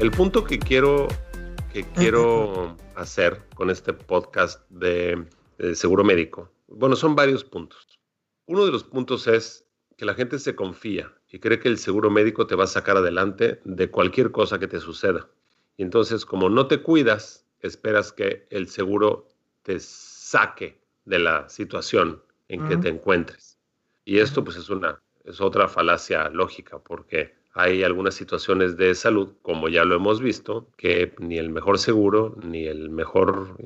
El 0.00 0.12
punto 0.12 0.44
que 0.44 0.60
quiero, 0.60 1.08
que 1.72 1.84
quiero 1.84 2.76
hacer 2.94 3.42
con 3.56 3.68
este 3.68 3.92
podcast 3.92 4.62
de, 4.70 5.26
seguro 5.74 6.04
médico, 6.04 6.52
bueno, 6.68 6.94
son 6.94 7.16
varios 7.16 7.42
puntos. 7.42 7.98
Uno 8.46 8.64
de 8.64 8.70
los 8.70 8.84
puntos 8.84 9.26
es 9.26 9.66
que 9.96 10.04
la 10.04 10.14
gente 10.14 10.38
se 10.38 10.54
confía 10.54 11.12
y 11.28 11.40
cree 11.40 11.58
que 11.58 11.68
el 11.68 11.78
seguro 11.78 12.10
médico 12.10 12.46
te 12.46 12.54
va 12.54 12.62
a 12.62 12.68
sacar 12.68 12.96
adelante 12.96 13.60
de 13.64 13.90
cualquier 13.90 14.30
cosa 14.30 14.60
que 14.60 14.68
te 14.68 14.78
suceda. 14.78 15.28
Y 15.76 15.82
entonces, 15.82 16.24
como 16.24 16.48
no 16.48 16.68
te 16.68 16.80
cuidas, 16.80 17.44
esperas 17.58 18.12
que 18.12 18.46
el 18.50 18.68
seguro 18.68 19.26
te 19.62 19.80
saque 19.80 20.80
de 21.06 21.18
la 21.18 21.48
situación 21.48 22.22
en 22.46 22.68
que 22.68 22.76
te 22.76 22.88
encuentres. 22.88 23.58
Y 24.04 24.20
esto 24.20 24.44
pues 24.44 24.56
es 24.56 24.70
una 24.70 25.02
es 25.24 25.40
otra 25.40 25.68
falacia 25.68 26.30
lógica 26.30 26.78
porque 26.78 27.37
hay 27.54 27.82
algunas 27.82 28.14
situaciones 28.14 28.76
de 28.76 28.94
salud, 28.94 29.30
como 29.42 29.68
ya 29.68 29.84
lo 29.84 29.96
hemos 29.96 30.20
visto, 30.20 30.68
que 30.76 31.14
ni 31.18 31.38
el 31.38 31.50
mejor 31.50 31.78
seguro, 31.78 32.36
ni 32.42 32.66
el 32.66 32.90
mejor 32.90 33.56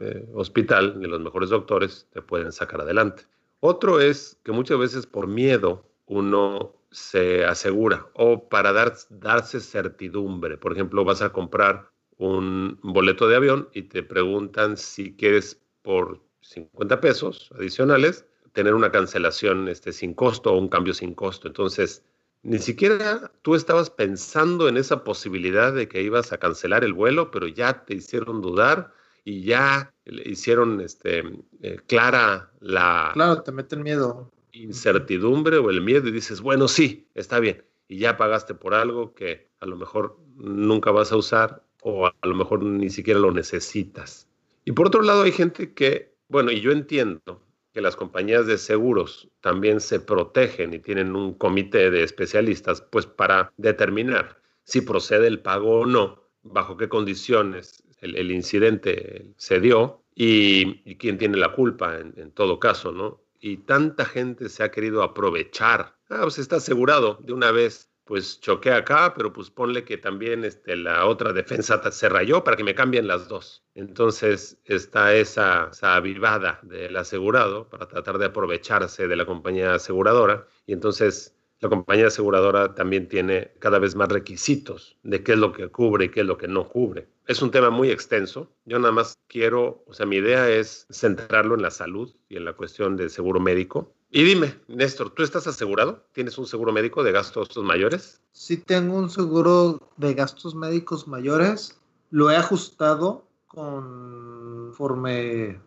eh, 0.00 0.26
hospital, 0.34 1.00
ni 1.00 1.06
los 1.08 1.20
mejores 1.20 1.50
doctores 1.50 2.06
te 2.12 2.22
pueden 2.22 2.52
sacar 2.52 2.82
adelante. 2.82 3.24
Otro 3.60 4.00
es 4.00 4.38
que 4.44 4.52
muchas 4.52 4.78
veces 4.78 5.06
por 5.06 5.26
miedo 5.26 5.84
uno 6.06 6.74
se 6.90 7.44
asegura 7.44 8.08
o 8.14 8.48
para 8.48 8.72
dar, 8.72 8.94
darse 9.10 9.60
certidumbre. 9.60 10.56
Por 10.56 10.72
ejemplo, 10.72 11.04
vas 11.04 11.22
a 11.22 11.32
comprar 11.32 11.90
un 12.16 12.78
boleto 12.82 13.28
de 13.28 13.36
avión 13.36 13.68
y 13.72 13.82
te 13.82 14.02
preguntan 14.02 14.76
si 14.76 15.14
quieres 15.14 15.60
por 15.82 16.20
50 16.42 17.00
pesos 17.00 17.50
adicionales 17.56 18.26
tener 18.52 18.74
una 18.74 18.90
cancelación 18.90 19.68
este, 19.68 19.92
sin 19.92 20.14
costo 20.14 20.52
o 20.52 20.58
un 20.58 20.68
cambio 20.68 20.94
sin 20.94 21.14
costo. 21.14 21.48
Entonces, 21.48 22.04
ni 22.42 22.58
siquiera 22.58 23.30
tú 23.42 23.54
estabas 23.54 23.90
pensando 23.90 24.68
en 24.68 24.76
esa 24.76 25.04
posibilidad 25.04 25.72
de 25.72 25.88
que 25.88 26.02
ibas 26.02 26.32
a 26.32 26.38
cancelar 26.38 26.84
el 26.84 26.94
vuelo, 26.94 27.30
pero 27.30 27.46
ya 27.46 27.84
te 27.84 27.94
hicieron 27.94 28.40
dudar 28.40 28.92
y 29.24 29.42
ya 29.42 29.92
hicieron 30.24 30.80
este, 30.80 31.22
eh, 31.62 31.78
clara 31.86 32.50
la... 32.60 33.10
Claro, 33.12 33.42
te 33.42 33.52
meten 33.52 33.82
miedo. 33.82 34.32
Incertidumbre 34.52 35.58
o 35.58 35.70
el 35.70 35.82
miedo 35.82 36.08
y 36.08 36.12
dices, 36.12 36.40
bueno, 36.40 36.66
sí, 36.66 37.08
está 37.14 37.40
bien. 37.40 37.64
Y 37.88 37.98
ya 37.98 38.16
pagaste 38.16 38.54
por 38.54 38.74
algo 38.74 39.14
que 39.14 39.50
a 39.60 39.66
lo 39.66 39.76
mejor 39.76 40.18
nunca 40.36 40.90
vas 40.90 41.12
a 41.12 41.16
usar 41.16 41.62
o 41.82 42.06
a 42.06 42.14
lo 42.22 42.34
mejor 42.34 42.62
ni 42.62 42.88
siquiera 42.88 43.20
lo 43.20 43.32
necesitas. 43.32 44.28
Y 44.64 44.72
por 44.72 44.86
otro 44.86 45.02
lado 45.02 45.22
hay 45.22 45.32
gente 45.32 45.74
que, 45.74 46.14
bueno, 46.28 46.50
y 46.50 46.60
yo 46.60 46.72
entiendo, 46.72 47.42
que 47.80 47.82
las 47.82 47.96
compañías 47.96 48.46
de 48.46 48.58
seguros 48.58 49.30
también 49.40 49.80
se 49.80 50.00
protegen 50.00 50.74
y 50.74 50.80
tienen 50.80 51.16
un 51.16 51.32
comité 51.32 51.90
de 51.90 52.02
especialistas, 52.02 52.82
pues 52.82 53.06
para 53.06 53.54
determinar 53.56 54.38
si 54.64 54.82
procede 54.82 55.26
el 55.26 55.40
pago 55.40 55.80
o 55.80 55.86
no, 55.86 56.22
bajo 56.42 56.76
qué 56.76 56.90
condiciones 56.90 57.82
el, 58.02 58.30
incidente 58.30 59.32
se 59.38 59.60
dio 59.60 60.02
y, 60.14 60.94
quién 60.96 61.16
tiene 61.16 61.38
la 61.38 61.52
culpa 61.52 61.98
en, 61.98 62.12
en, 62.18 62.32
todo 62.32 62.60
caso, 62.60 62.92
¿no? 62.92 63.22
Y 63.40 63.56
tanta 63.58 64.04
gente 64.04 64.50
se 64.50 64.62
ha 64.62 64.70
querido 64.70 65.02
aprovechar. 65.02 65.96
Ah, 66.10 66.20
pues 66.22 66.38
está 66.38 66.56
asegurado 66.56 67.18
de 67.22 67.32
una 67.32 67.50
vez 67.50 67.89
pues 68.10 68.40
choqué 68.40 68.72
acá, 68.72 69.14
pero 69.14 69.32
pues 69.32 69.50
ponle 69.50 69.84
que 69.84 69.96
también 69.96 70.44
este, 70.44 70.74
la 70.74 71.06
otra 71.06 71.32
defensa 71.32 71.80
se 71.92 72.08
rayó 72.08 72.42
para 72.42 72.56
que 72.56 72.64
me 72.64 72.74
cambien 72.74 73.06
las 73.06 73.28
dos. 73.28 73.62
Entonces 73.76 74.60
está 74.64 75.14
esa, 75.14 75.68
esa 75.70 75.94
avivada 75.94 76.58
del 76.64 76.96
asegurado 76.96 77.68
para 77.68 77.86
tratar 77.86 78.18
de 78.18 78.24
aprovecharse 78.26 79.06
de 79.06 79.14
la 79.14 79.26
compañía 79.26 79.74
aseguradora 79.74 80.48
y 80.66 80.72
entonces 80.72 81.36
la 81.60 81.68
compañía 81.68 82.08
aseguradora 82.08 82.74
también 82.74 83.08
tiene 83.08 83.52
cada 83.58 83.78
vez 83.78 83.94
más 83.94 84.08
requisitos 84.08 84.96
de 85.02 85.22
qué 85.22 85.32
es 85.32 85.38
lo 85.38 85.52
que 85.52 85.68
cubre 85.68 86.06
y 86.06 86.08
qué 86.08 86.20
es 86.20 86.26
lo 86.26 86.38
que 86.38 86.48
no 86.48 86.68
cubre. 86.68 87.08
Es 87.26 87.42
un 87.42 87.50
tema 87.50 87.70
muy 87.70 87.90
extenso. 87.90 88.50
Yo 88.64 88.78
nada 88.78 88.92
más 88.92 89.14
quiero, 89.28 89.84
o 89.86 89.94
sea, 89.94 90.06
mi 90.06 90.16
idea 90.16 90.48
es 90.48 90.86
centrarlo 90.90 91.54
en 91.54 91.62
la 91.62 91.70
salud 91.70 92.14
y 92.28 92.36
en 92.36 92.44
la 92.44 92.54
cuestión 92.54 92.96
del 92.96 93.10
seguro 93.10 93.40
médico 93.40 93.94
y 94.12 94.24
dime, 94.24 94.58
Néstor, 94.66 95.10
¿tú 95.10 95.22
estás 95.22 95.46
asegurado? 95.46 96.04
¿Tienes 96.12 96.36
un 96.36 96.44
seguro 96.44 96.72
médico 96.72 97.04
de 97.04 97.12
gastos 97.12 97.56
mayores? 97.58 98.20
Sí, 98.32 98.56
tengo 98.56 98.96
un 98.96 99.08
seguro 99.08 99.78
de 99.98 100.14
gastos 100.14 100.56
médicos 100.56 101.06
mayores. 101.06 101.80
Lo 102.10 102.28
he 102.28 102.36
ajustado 102.36 103.24
conforme 103.46 104.80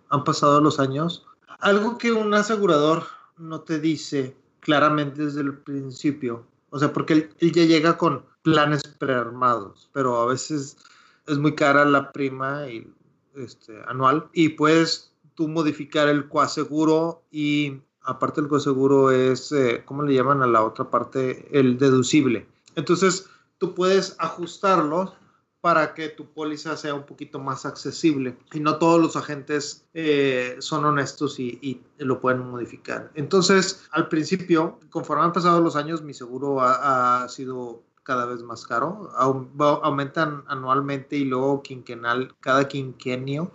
han 0.10 0.26
pasado 0.26 0.60
los 0.60 0.82
años. 0.82 1.26
Algo 1.60 1.98
que 1.98 2.12
un 2.12 2.34
asegurador 2.34 3.04
no 3.38 3.62
te 3.62 3.80
dice 3.80 4.36
claramente 4.64 5.26
desde 5.26 5.42
el 5.42 5.58
principio. 5.58 6.46
O 6.70 6.80
sea, 6.80 6.92
porque 6.92 7.30
él, 7.40 7.52
ya 7.52 7.66
llega 7.66 7.98
con 7.98 8.24
planes 8.42 8.84
prearmados, 8.98 9.90
pero 9.94 10.20
a 10.20 10.26
veces 10.26 10.78
es 11.28 11.38
muy 11.38 11.54
cara 11.56 11.86
la 11.86 12.12
prima 12.12 12.68
y, 12.68 12.92
este, 13.36 13.80
anual 13.88 14.28
y 14.34 14.50
puedes 14.50 15.12
tú 15.36 15.48
modificar 15.48 16.08
el 16.10 16.28
coaseguro 16.28 17.24
y 17.32 17.80
aparte 18.02 18.42
del 18.42 18.50
coseguro 18.50 19.12
es, 19.12 19.52
eh, 19.52 19.84
¿cómo 19.86 20.04
le 20.04 20.14
llaman 20.14 20.42
a 20.42 20.48
la 20.48 20.64
otra 20.64 20.90
parte? 20.90 21.48
El 21.52 21.78
deducible. 21.78 22.46
Entonces, 22.76 23.30
tú 23.60 23.74
puedes 23.74 24.16
ajustarlo 24.20 25.14
para 25.64 25.94
que 25.94 26.10
tu 26.10 26.26
póliza 26.26 26.76
sea 26.76 26.94
un 26.94 27.06
poquito 27.06 27.40
más 27.40 27.66
accesible. 27.66 28.36
Y 28.52 28.60
no 28.60 28.80
todos 28.80 29.02
los 29.02 29.16
agentes 29.16 29.86
eh, 29.94 30.58
son 30.60 30.84
honestos 30.84 31.40
y, 31.40 31.82
lo 32.00 32.20
pueden 32.20 32.42
modificar. 32.50 33.10
Entonces, 33.16 33.88
al 33.92 34.10
principio, 34.10 34.78
conforme 34.90 35.24
han 35.24 35.32
pasado 35.32 35.62
los 35.62 35.78
años, 35.78 36.02
mi 36.02 36.14
seguro 36.14 36.60
ha, 36.60 37.26
sido 37.30 37.82
cada 38.04 38.26
vez 38.26 38.44
más 38.44 38.68
caro. 38.68 39.10
aumentan 39.16 40.44
anualmente 40.48 41.16
y 41.16 41.24
luego 41.24 41.64
quinquenal, 41.64 42.36
cada 42.42 42.68
quinquenio 42.68 43.54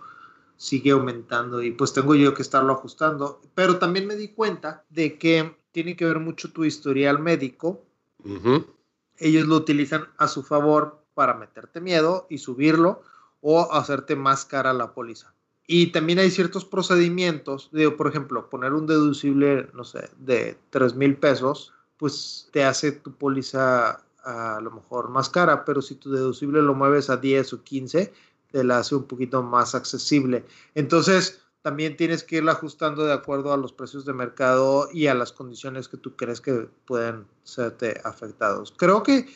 sigue 0.57 0.89
aumentando 0.89 1.61
y 1.61 1.69
pues 1.69 1.93
tengo 1.93 2.15
yo 2.15 2.33
que 2.33 2.41
estarlo 2.41 2.73
ajustando. 2.73 3.39
Pero 3.53 3.77
también 3.77 4.07
me 4.07 4.15
di 4.15 4.29
cuenta 4.29 4.83
de 4.89 5.19
que 5.19 5.55
tiene 5.71 5.95
que 5.95 6.05
ver 6.05 6.17
mucho 6.17 6.51
tu 6.51 6.65
historial 6.65 7.19
médico. 7.19 7.83
Ellos 9.19 9.45
lo 9.45 9.57
utilizan 9.57 10.07
a 10.17 10.27
su 10.27 10.41
favor 10.41 10.98
para 11.19 11.33
meterte 11.33 11.81
miedo 11.81 12.27
y 12.29 12.37
subirlo 12.37 13.01
o 13.41 13.73
hacerte 13.73 14.15
más 14.15 14.45
cara 14.45 14.71
la 14.71 14.93
póliza. 14.93 15.33
Y 15.67 15.87
también 15.87 16.19
hay 16.19 16.31
ciertos 16.31 16.63
procedimientos, 16.63 17.67
digo, 17.73 17.97
por 17.97 18.07
ejemplo, 18.07 18.49
poner 18.49 18.71
un 18.71 18.87
deducible, 18.87 19.67
no 19.73 19.83
sé, 19.83 20.09
de 20.17 20.57
3 20.69 20.95
mil 20.95 21.17
pesos, 21.17 21.73
pues 21.97 22.47
te 22.53 22.63
hace 22.63 22.93
tu 22.93 23.11
póliza 23.11 24.01
a 24.23 24.61
lo 24.61 24.71
mejor 24.71 25.09
más 25.09 25.29
cara, 25.29 25.65
pero 25.65 25.81
si 25.81 25.95
tu 25.95 26.09
deducible 26.09 26.61
lo 26.61 26.73
mueves 26.73 27.09
a 27.09 27.17
10 27.17 27.51
o 27.51 27.63
15, 27.65 28.13
te 28.49 28.63
la 28.63 28.77
hace 28.77 28.95
un 28.95 29.03
poquito 29.03 29.43
más 29.43 29.75
accesible. 29.75 30.45
Entonces, 30.73 31.41
también 31.63 31.97
tienes 31.97 32.23
que 32.23 32.37
irla 32.37 32.53
ajustando 32.53 33.03
de 33.03 33.11
acuerdo 33.11 33.51
a 33.51 33.57
los 33.57 33.73
precios 33.73 34.05
de 34.05 34.13
mercado 34.13 34.87
y 34.93 35.07
a 35.07 35.15
las 35.15 35.33
condiciones 35.33 35.89
que 35.89 35.97
tú 35.97 36.15
crees 36.15 36.39
que 36.39 36.69
pueden 36.85 37.27
serte 37.43 37.99
afectados. 38.05 38.73
Creo 38.77 39.03
que 39.03 39.27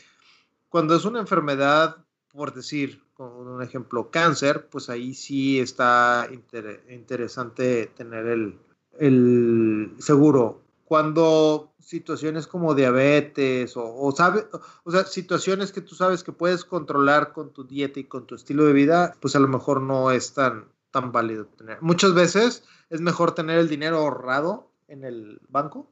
cuando 0.73 0.95
es 0.95 1.05
una 1.05 1.19
enfermedad, 1.19 2.03
por 2.29 2.51
decir, 2.51 3.03
con 3.13 3.31
un 3.31 3.61
ejemplo, 3.61 4.09
cáncer, 4.09 4.69
pues 4.71 4.89
ahí 4.89 5.13
sí 5.13 5.59
está 5.59 6.27
interesante 6.89 7.91
tener 7.95 8.25
el, 8.97 9.95
seguro 9.99 10.63
cuando 10.83 11.75
situaciones 11.77 12.47
como 12.47 12.73
diabetes 12.73 13.77
o, 13.77 13.83
o, 13.85 14.07
o 14.07 14.91
sea, 14.91 15.05
situaciones 15.05 15.71
que 15.71 15.81
tú 15.81 15.93
sabes 15.93 16.23
que 16.23 16.31
puedes 16.31 16.65
controlar 16.65 17.33
con 17.33 17.53
tu 17.53 17.65
dieta 17.65 17.99
y 17.99 18.05
con 18.05 18.25
tu 18.25 18.33
estilo 18.33 18.65
de 18.65 18.73
vida, 18.73 19.15
pues 19.19 19.35
a 19.35 19.39
lo 19.39 19.47
mejor 19.47 19.79
no 19.79 20.09
es 20.09 20.33
tan, 20.33 20.65
tan 20.89 21.11
válido 21.11 21.45
tener. 21.45 21.79
Muchas 21.83 22.15
veces 22.15 22.63
es 22.89 22.99
mejor 22.99 23.35
tener 23.35 23.59
el 23.59 23.69
dinero 23.69 23.97
ahorrado 23.97 24.71
en 24.87 25.03
el 25.03 25.39
banco 25.49 25.87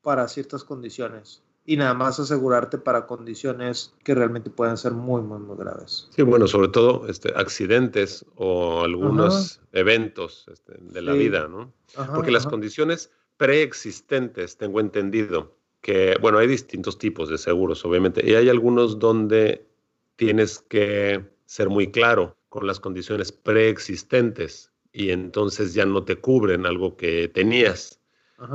para 0.00 0.28
ciertas 0.28 0.62
condiciones 0.62 1.42
y 1.64 1.76
nada 1.76 1.94
más 1.94 2.18
asegurarte 2.18 2.78
para 2.78 3.06
condiciones 3.06 3.94
que 4.04 4.14
realmente 4.14 4.50
pueden 4.50 4.76
ser 4.76 4.92
muy, 4.92 5.22
muy, 5.22 5.38
muy 5.38 5.56
graves. 5.56 6.08
Sí, 6.10 6.22
bueno, 6.22 6.48
sobre 6.48 6.68
todo 6.68 7.06
este, 7.08 7.32
accidentes 7.36 8.24
o 8.34 8.82
algunos 8.82 9.60
eventos 9.72 10.46
este, 10.50 10.74
de 10.80 11.02
la 11.02 11.12
vida, 11.12 11.46
¿no? 11.48 11.72
Porque 12.14 12.32
las 12.32 12.46
condiciones 12.46 13.10
preexistentes, 13.36 14.56
tengo 14.56 14.80
entendido, 14.80 15.56
que, 15.80 16.16
bueno, 16.20 16.38
hay 16.38 16.46
distintos 16.46 16.98
tipos 16.98 17.28
de 17.28 17.38
seguros, 17.38 17.84
obviamente, 17.84 18.28
y 18.28 18.34
hay 18.34 18.48
algunos 18.48 18.98
donde 18.98 19.66
tienes 20.16 20.60
que 20.60 21.24
ser 21.44 21.68
muy 21.68 21.90
claro 21.90 22.36
con 22.48 22.66
las 22.66 22.80
condiciones 22.80 23.32
preexistentes 23.32 24.72
y 24.92 25.10
entonces 25.10 25.74
ya 25.74 25.86
no 25.86 26.04
te 26.04 26.16
cubren 26.16 26.66
algo 26.66 26.96
que 26.96 27.28
tenías. 27.28 27.98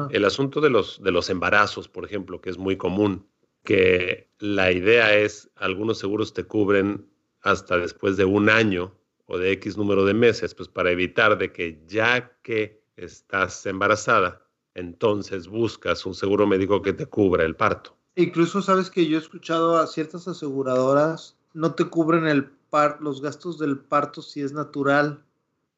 El 0.10 0.26
asunto 0.26 0.62
de 0.62 0.70
los, 0.70 1.02
de 1.02 1.12
los 1.12 1.30
embarazos, 1.30 1.88
por 1.88 2.06
ejemplo, 2.06 2.42
que 2.42 2.50
es 2.50 2.58
muy 2.58 2.78
común, 2.78 3.26
que 3.64 4.30
la 4.40 4.72
idea 4.72 5.16
es, 5.16 5.50
algunos 5.56 6.00
seguros 6.00 6.34
te 6.34 6.44
cubren 6.44 7.06
hasta 7.42 7.78
después 7.78 8.18
de 8.18 8.26
un 8.26 8.50
año 8.50 8.94
o 9.26 9.38
de 9.38 9.52
X 9.54 9.78
número 9.78 10.06
de 10.06 10.14
meses, 10.14 10.56
pues 10.56 10.70
para 10.70 10.92
evitar 10.92 11.38
de 11.38 11.52
que 11.52 11.82
ya 11.88 12.38
que 12.44 12.82
estás 12.96 13.66
embarazada, 13.66 14.42
entonces 14.74 15.48
buscas 15.48 16.06
un 16.06 16.14
seguro 16.14 16.48
médico 16.48 16.82
que 16.82 16.94
te 16.94 17.06
cubra 17.06 17.44
el 17.44 17.56
parto. 17.56 17.96
Incluso 18.16 18.62
sabes 18.62 18.90
que 18.90 19.06
yo 19.08 19.18
he 19.18 19.22
escuchado 19.22 19.78
a 19.78 19.88
ciertas 19.88 20.28
aseguradoras 20.28 21.38
no 21.54 21.74
te 21.74 21.86
cubren 21.86 22.28
el 22.28 22.46
par, 22.46 23.00
los 23.02 23.22
gastos 23.22 23.58
del 23.58 23.80
parto 23.80 24.22
si 24.22 24.42
es 24.42 24.54
natural, 24.54 25.24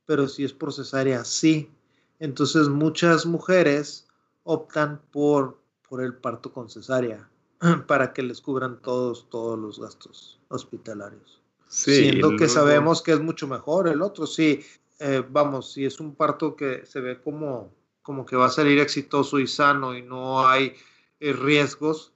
pero 0.06 0.28
si 0.28 0.44
es 0.44 0.54
por 0.54 0.74
cesárea, 0.74 1.24
sí. 1.24 1.70
Entonces 2.20 2.68
muchas 2.68 3.26
mujeres 3.26 4.08
optan 4.44 5.02
por, 5.12 5.58
por 5.88 6.02
el 6.04 6.16
parto 6.16 6.52
con 6.52 6.70
cesárea 6.70 7.30
para 7.88 8.14
que 8.14 8.24
les 8.24 8.42
cubran 8.42 8.82
todos, 8.82 9.30
todos 9.30 9.58
los 9.58 9.80
gastos 9.80 10.40
hospitalarios. 10.50 11.42
Siendo 11.68 12.36
que 12.36 12.50
sabemos 12.50 13.04
que 13.04 13.14
es 13.14 13.22
mucho 13.22 13.48
mejor 13.48 13.88
el 13.88 14.02
otro, 14.02 14.26
sí. 14.26 14.66
Eh, 15.00 15.24
vamos, 15.30 15.72
si 15.74 15.86
es 15.86 16.00
un 16.00 16.16
parto 16.16 16.56
que 16.56 16.86
se 16.86 17.00
ve 17.00 17.22
como, 17.22 17.72
como 18.02 18.26
que 18.26 18.36
va 18.36 18.48
a 18.48 18.50
salir 18.50 18.80
exitoso 18.80 19.40
y 19.40 19.48
sano 19.48 19.96
y 19.96 20.02
no 20.02 20.48
hay 20.48 20.74
eh, 21.20 21.32
riesgos, 21.32 22.12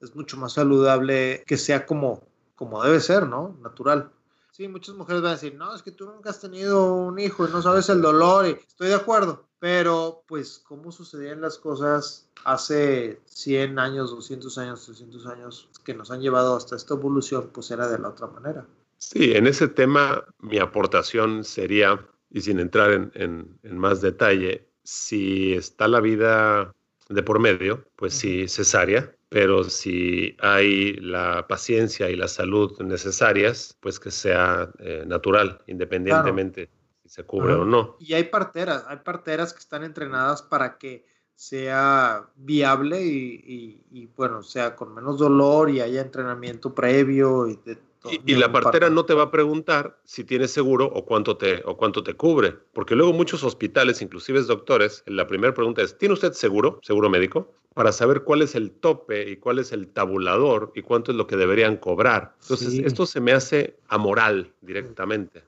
es 0.00 0.14
mucho 0.14 0.36
más 0.36 0.54
saludable 0.54 1.44
que 1.46 1.56
sea 1.56 1.86
como, 1.86 2.26
como 2.56 2.82
debe 2.82 3.00
ser, 3.00 3.28
¿no? 3.28 3.56
Natural. 3.62 4.10
Sí, 4.50 4.68
muchas 4.68 4.96
mujeres 4.96 5.22
van 5.22 5.30
a 5.32 5.34
decir, 5.34 5.54
no, 5.54 5.74
es 5.74 5.82
que 5.82 5.92
tú 5.92 6.06
nunca 6.06 6.30
has 6.30 6.40
tenido 6.40 6.92
un 6.94 7.18
hijo 7.18 7.46
y 7.46 7.50
no 7.50 7.62
sabes 7.62 7.88
el 7.88 8.02
dolor, 8.02 8.46
y 8.46 8.50
estoy 8.52 8.88
de 8.88 8.94
acuerdo, 8.94 9.45
pero 9.58 10.22
pues 10.26 10.62
cómo 10.64 10.92
sucedían 10.92 11.40
las 11.40 11.58
cosas 11.58 12.28
hace 12.44 13.20
100 13.26 13.78
años, 13.78 14.10
200 14.10 14.58
años, 14.58 14.84
300 14.84 15.26
años 15.26 15.68
que 15.84 15.94
nos 15.94 16.10
han 16.10 16.20
llevado 16.20 16.56
hasta 16.56 16.76
esta 16.76 16.94
evolución, 16.94 17.50
pues 17.52 17.70
era 17.70 17.88
de 17.88 17.98
la 17.98 18.10
otra 18.10 18.26
manera. 18.26 18.66
Sí, 18.98 19.32
en 19.34 19.46
ese 19.46 19.68
tema 19.68 20.24
mi 20.40 20.58
aportación 20.58 21.44
sería, 21.44 22.06
y 22.30 22.40
sin 22.40 22.60
entrar 22.60 22.92
en, 22.92 23.12
en, 23.14 23.58
en 23.62 23.78
más 23.78 24.00
detalle, 24.00 24.68
si 24.82 25.54
está 25.54 25.88
la 25.88 26.00
vida 26.00 26.74
de 27.08 27.22
por 27.22 27.38
medio, 27.38 27.84
pues 27.96 28.14
sí, 28.14 28.48
cesárea, 28.48 29.12
pero 29.28 29.64
si 29.64 30.36
hay 30.40 30.94
la 30.94 31.46
paciencia 31.48 32.08
y 32.10 32.16
la 32.16 32.28
salud 32.28 32.80
necesarias, 32.80 33.76
pues 33.80 33.98
que 33.98 34.10
sea 34.10 34.70
eh, 34.78 35.04
natural, 35.06 35.60
independientemente 35.66 36.70
si 37.08 37.14
se 37.14 37.24
cubre 37.24 37.54
o 37.54 37.64
no. 37.64 37.96
Y 38.00 38.14
hay 38.14 38.24
parteras, 38.24 38.84
hay 38.88 38.98
parteras 38.98 39.52
que 39.52 39.60
están 39.60 39.84
entrenadas 39.84 40.42
para 40.42 40.78
que 40.78 41.06
sea 41.34 42.30
viable 42.34 43.04
y, 43.04 43.84
y, 43.90 44.06
bueno, 44.16 44.42
sea 44.42 44.74
con 44.74 44.94
menos 44.94 45.18
dolor 45.18 45.70
y 45.70 45.80
haya 45.80 46.00
entrenamiento 46.00 46.74
previo 46.74 47.46
y 47.46 47.56
de 47.56 47.78
y, 48.24 48.34
la 48.34 48.52
partera 48.52 48.90
no 48.90 49.04
te 49.04 49.14
va 49.14 49.24
a 49.24 49.30
preguntar 49.30 49.98
si 50.04 50.24
tienes 50.24 50.50
seguro 50.50 50.86
o 50.86 51.04
cuánto 51.04 51.36
te, 51.36 51.62
o 51.64 51.76
cuánto 51.76 52.02
te 52.02 52.14
cubre, 52.14 52.54
porque 52.72 52.94
luego 52.94 53.12
muchos 53.12 53.42
hospitales, 53.44 54.02
inclusive 54.02 54.40
doctores, 54.42 55.02
la 55.06 55.26
primera 55.26 55.54
pregunta 55.54 55.82
es, 55.82 55.96
¿tiene 55.98 56.14
usted 56.14 56.32
seguro, 56.32 56.80
seguro 56.82 57.08
médico? 57.08 57.52
Para 57.74 57.92
saber 57.92 58.22
cuál 58.22 58.42
es 58.42 58.54
el 58.54 58.70
tope 58.70 59.30
y 59.30 59.36
cuál 59.36 59.58
es 59.58 59.72
el 59.72 59.88
tabulador 59.88 60.72
y 60.74 60.82
cuánto 60.82 61.10
es 61.10 61.16
lo 61.16 61.26
que 61.26 61.36
deberían 61.36 61.76
cobrar. 61.76 62.34
Entonces, 62.42 62.74
esto 62.78 63.04
se 63.04 63.20
me 63.20 63.32
hace 63.32 63.78
amoral 63.88 64.52
directamente. 64.62 65.44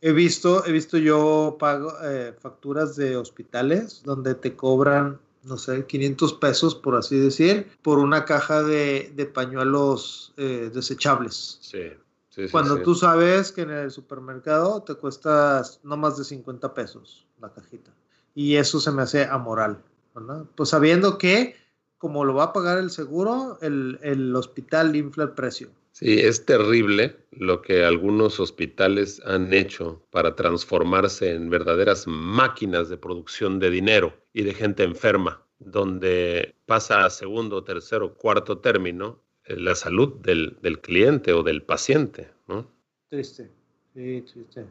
He 0.00 0.12
visto, 0.12 0.64
he 0.66 0.72
visto 0.72 0.98
yo 0.98 1.56
pago 1.58 1.92
eh, 2.02 2.34
facturas 2.38 2.96
de 2.96 3.16
hospitales 3.16 4.02
donde 4.04 4.34
te 4.34 4.56
cobran 4.56 5.18
no 5.42 5.56
sé, 5.56 5.86
500 5.86 6.34
pesos, 6.34 6.74
por 6.74 6.96
así 6.96 7.18
decir, 7.18 7.66
por 7.82 7.98
una 7.98 8.24
caja 8.24 8.62
de, 8.62 9.30
pañuelos 9.32 10.34
eh, 10.36 10.70
desechables. 10.72 11.58
Sí. 11.60 11.92
Sí, 12.28 12.46
Cuando 12.48 12.80
tú 12.82 12.94
sabes 12.94 13.50
que 13.50 13.62
en 13.62 13.70
el 13.70 13.90
supermercado 13.90 14.82
te 14.84 14.94
cuesta 14.94 15.64
no 15.82 15.96
más 15.96 16.16
de 16.16 16.22
50 16.22 16.74
pesos 16.74 17.26
la 17.40 17.52
cajita. 17.52 17.90
Y 18.36 18.54
eso 18.54 18.78
se 18.78 18.92
me 18.92 19.02
hace 19.02 19.24
amoral, 19.24 19.82
¿verdad? 20.14 20.44
Pues 20.54 20.68
sabiendo 20.68 21.18
que 21.18 21.56
como 21.98 22.24
lo 22.24 22.34
va 22.34 22.44
a 22.44 22.52
pagar 22.52 22.78
el 22.78 22.90
seguro, 22.90 23.58
el, 23.60 23.98
el 24.02 24.34
hospital 24.36 24.94
infla 24.94 25.24
el 25.24 25.30
precio. 25.30 25.70
Sí, 25.92 26.20
es 26.20 26.46
terrible 26.46 27.16
lo 27.30 27.62
que 27.62 27.84
algunos 27.84 28.40
hospitales 28.40 29.20
han 29.26 29.52
hecho 29.52 30.06
para 30.10 30.36
transformarse 30.36 31.32
en 31.32 31.50
verdaderas 31.50 32.06
máquinas 32.06 32.88
de 32.88 32.96
producción 32.96 33.58
de 33.58 33.70
dinero 33.70 34.16
y 34.32 34.42
de 34.42 34.54
gente 34.54 34.84
enferma, 34.84 35.44
donde 35.58 36.54
pasa 36.66 37.04
a 37.04 37.10
segundo, 37.10 37.64
tercero, 37.64 38.14
cuarto 38.14 38.58
término 38.58 39.20
eh, 39.44 39.56
la 39.56 39.74
salud 39.74 40.14
del, 40.20 40.56
cliente 40.80 41.32
o 41.32 41.42
del 41.42 41.62
paciente. 41.62 42.30
¿no? 42.46 42.70
Triste, 43.08 43.50
sí, 43.94 44.22
triste. 44.22 44.64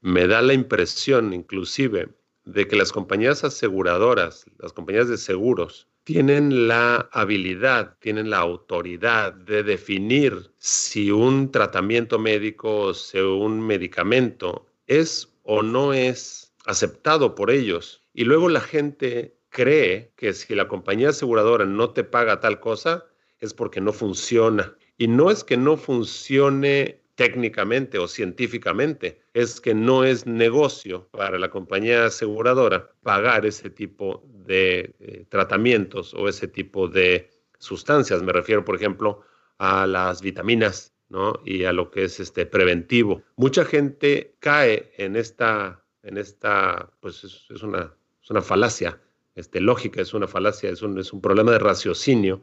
Me 0.00 0.26
da 0.26 0.42
la 0.42 0.52
impresión, 0.52 1.32
inclusive, 1.32 2.08
de 2.44 2.68
que 2.68 2.76
las 2.76 2.92
compañías 2.92 3.42
aseguradoras, 3.44 4.44
las 4.58 4.72
compañías 4.72 5.08
de 5.08 5.16
seguros, 5.16 5.88
tienen 6.04 6.68
la 6.68 7.08
habilidad, 7.12 7.96
tienen 7.98 8.30
la 8.30 8.38
autoridad 8.38 9.32
de 9.32 9.62
definir 9.62 10.52
si 10.58 11.10
un 11.10 11.50
tratamiento 11.50 12.18
médico 12.18 12.92
o 12.92 13.36
un 13.36 13.66
medicamento 13.66 14.66
es 14.86 15.34
o 15.42 15.62
no 15.62 15.94
es 15.94 16.54
aceptado 16.66 17.34
por 17.34 17.50
ellos. 17.50 18.02
Y 18.12 18.24
luego 18.24 18.48
la 18.50 18.60
gente 18.60 19.38
cree 19.48 20.12
que 20.16 20.34
si 20.34 20.54
la 20.54 20.68
compañía 20.68 21.08
aseguradora 21.08 21.64
no 21.64 21.90
te 21.90 22.04
paga 22.04 22.40
tal 22.40 22.60
cosa, 22.60 23.06
es 23.38 23.54
porque 23.54 23.80
no 23.80 23.92
funciona. 23.92 24.76
Y 24.98 25.08
no 25.08 25.30
es 25.30 25.42
que 25.42 25.56
no 25.56 25.76
funcione 25.76 27.03
técnicamente 27.14 27.98
o 27.98 28.08
científicamente, 28.08 29.22
es 29.32 29.60
que 29.60 29.74
no 29.74 30.04
es 30.04 30.26
negocio 30.26 31.08
para 31.10 31.38
la 31.38 31.50
compañía 31.50 32.06
aseguradora 32.06 32.90
pagar 33.02 33.46
ese 33.46 33.70
tipo 33.70 34.24
de 34.26 34.94
eh, 34.98 35.24
tratamientos 35.28 36.14
o 36.14 36.28
ese 36.28 36.48
tipo 36.48 36.88
de 36.88 37.30
sustancias. 37.58 38.22
Me 38.22 38.32
refiero, 38.32 38.64
por 38.64 38.76
ejemplo, 38.76 39.22
a 39.58 39.86
las 39.86 40.22
vitaminas 40.22 40.92
¿no? 41.08 41.40
y 41.44 41.64
a 41.64 41.72
lo 41.72 41.90
que 41.90 42.04
es 42.04 42.20
este 42.20 42.46
preventivo. 42.46 43.22
Mucha 43.36 43.64
gente 43.64 44.34
cae 44.40 44.92
en 44.96 45.16
esta, 45.16 45.84
en 46.02 46.18
esta 46.18 46.90
pues 47.00 47.22
es, 47.24 47.62
una, 47.62 47.94
es 48.22 48.30
una 48.30 48.42
falacia 48.42 49.00
este, 49.34 49.60
lógica, 49.60 50.00
es 50.00 50.14
una 50.14 50.26
falacia, 50.26 50.70
es 50.70 50.82
un, 50.82 50.98
es 50.98 51.12
un 51.12 51.20
problema 51.20 51.52
de 51.52 51.58
raciocinio 51.58 52.42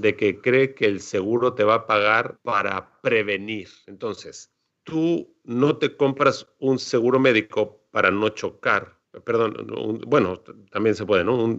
de 0.00 0.16
que 0.16 0.40
cree 0.40 0.74
que 0.74 0.86
el 0.86 1.00
seguro 1.00 1.54
te 1.54 1.64
va 1.64 1.74
a 1.74 1.86
pagar 1.86 2.38
para 2.42 3.00
prevenir. 3.00 3.68
Entonces, 3.86 4.52
tú 4.84 5.34
no 5.44 5.76
te 5.76 5.96
compras 5.96 6.46
un 6.58 6.78
seguro 6.78 7.18
médico 7.18 7.82
para 7.90 8.10
no 8.10 8.28
chocar, 8.30 8.96
perdón, 9.24 10.00
bueno, 10.06 10.40
también 10.70 10.94
se 10.94 11.04
puede, 11.04 11.24
¿no? 11.24 11.58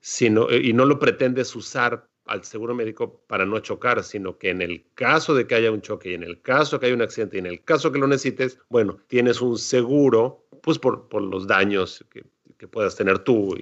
sino, 0.00 0.50
y 0.50 0.72
no 0.72 0.84
lo 0.84 0.98
pretendes 0.98 1.54
usar 1.54 2.08
al 2.26 2.44
seguro 2.44 2.74
médico 2.74 3.22
para 3.26 3.46
no 3.46 3.58
chocar, 3.60 4.04
sino 4.04 4.36
que 4.36 4.50
en 4.50 4.60
el 4.60 4.84
caso 4.94 5.34
de 5.34 5.46
que 5.46 5.54
haya 5.54 5.72
un 5.72 5.80
choque 5.80 6.10
y 6.10 6.14
en 6.14 6.22
el 6.22 6.42
caso 6.42 6.78
que 6.78 6.86
haya 6.86 6.94
un 6.94 7.02
accidente 7.02 7.36
y 7.36 7.40
en 7.40 7.46
el 7.46 7.64
caso 7.64 7.90
que 7.90 7.98
lo 7.98 8.06
necesites, 8.06 8.58
bueno, 8.68 8.98
tienes 9.06 9.40
un 9.40 9.56
seguro, 9.56 10.46
pues 10.62 10.78
por, 10.78 11.08
por 11.08 11.22
los 11.22 11.46
daños 11.46 12.04
que, 12.10 12.24
que 12.58 12.68
puedas 12.68 12.96
tener 12.96 13.20
tú 13.20 13.56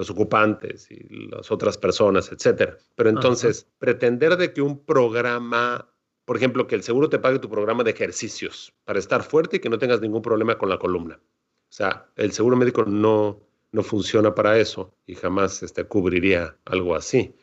los 0.00 0.08
ocupantes 0.08 0.90
y 0.90 1.28
las 1.28 1.50
otras 1.50 1.76
personas, 1.76 2.32
etcétera. 2.32 2.78
Pero 2.96 3.10
entonces, 3.10 3.66
pretender 3.78 4.38
de 4.38 4.54
que 4.54 4.62
un 4.62 4.82
programa, 4.82 5.90
por 6.24 6.38
ejemplo, 6.38 6.66
que 6.66 6.74
el 6.74 6.82
seguro 6.82 7.10
te 7.10 7.18
pague 7.18 7.38
tu 7.38 7.50
programa 7.50 7.84
de 7.84 7.90
ejercicios 7.90 8.72
para 8.86 8.98
estar 8.98 9.22
fuerte 9.22 9.58
y 9.58 9.60
que 9.60 9.68
no 9.68 9.76
tengas 9.76 10.00
ningún 10.00 10.22
problema 10.22 10.56
con 10.56 10.70
la 10.70 10.78
columna. 10.78 11.20
O 11.20 11.72
sea, 11.72 12.06
el 12.16 12.32
seguro 12.32 12.56
médico 12.56 12.86
no, 12.86 13.40
no 13.72 13.82
funciona 13.82 14.34
para 14.34 14.58
eso 14.58 14.94
y 15.04 15.16
jamás 15.16 15.62
este, 15.62 15.84
cubriría 15.84 16.56
algo 16.64 16.96
así. 16.96 17.34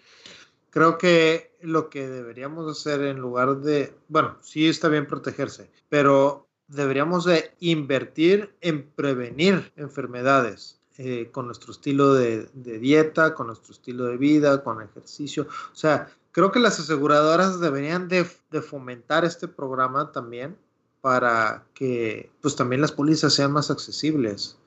Creo 0.72 0.98
que 0.98 1.56
lo 1.62 1.92
que 1.92 2.08
deberíamos 2.08 2.68
hacer 2.72 3.04
en 3.04 3.20
lugar 3.20 3.58
de, 3.58 3.94
bueno, 4.08 4.40
sí 4.42 4.68
está 4.68 4.90
bien 4.90 5.06
protegerse, 5.06 5.70
pero 5.90 6.50
deberíamos 6.68 7.24
de 7.26 7.52
invertir 7.60 8.56
en 8.62 8.90
prevenir 8.90 9.72
enfermedades 9.76 10.77
eh, 11.00 11.30
con 11.32 11.46
nuestro 11.46 11.72
estilo 11.72 12.16
de, 12.16 12.50
dieta, 12.56 13.36
con 13.36 13.48
nuestro 13.48 13.72
estilo 13.72 14.06
de 14.06 14.18
vida, 14.18 14.64
con 14.64 14.82
ejercicio. 14.82 15.48
O 15.72 15.76
sea, 15.76 16.12
creo 16.32 16.52
que 16.52 16.60
las 16.60 16.80
aseguradoras 16.80 17.60
deberían 17.60 18.08
de, 18.08 18.26
fomentar 18.62 19.24
este 19.24 19.48
programa 19.48 20.12
también 20.12 20.58
para 21.02 21.64
que 21.76 22.32
pues 22.42 22.56
también 22.56 22.82
las 22.82 22.92
pólizas 22.92 23.34
sean 23.34 23.52
más 23.52 23.70
accesibles. 23.70 24.58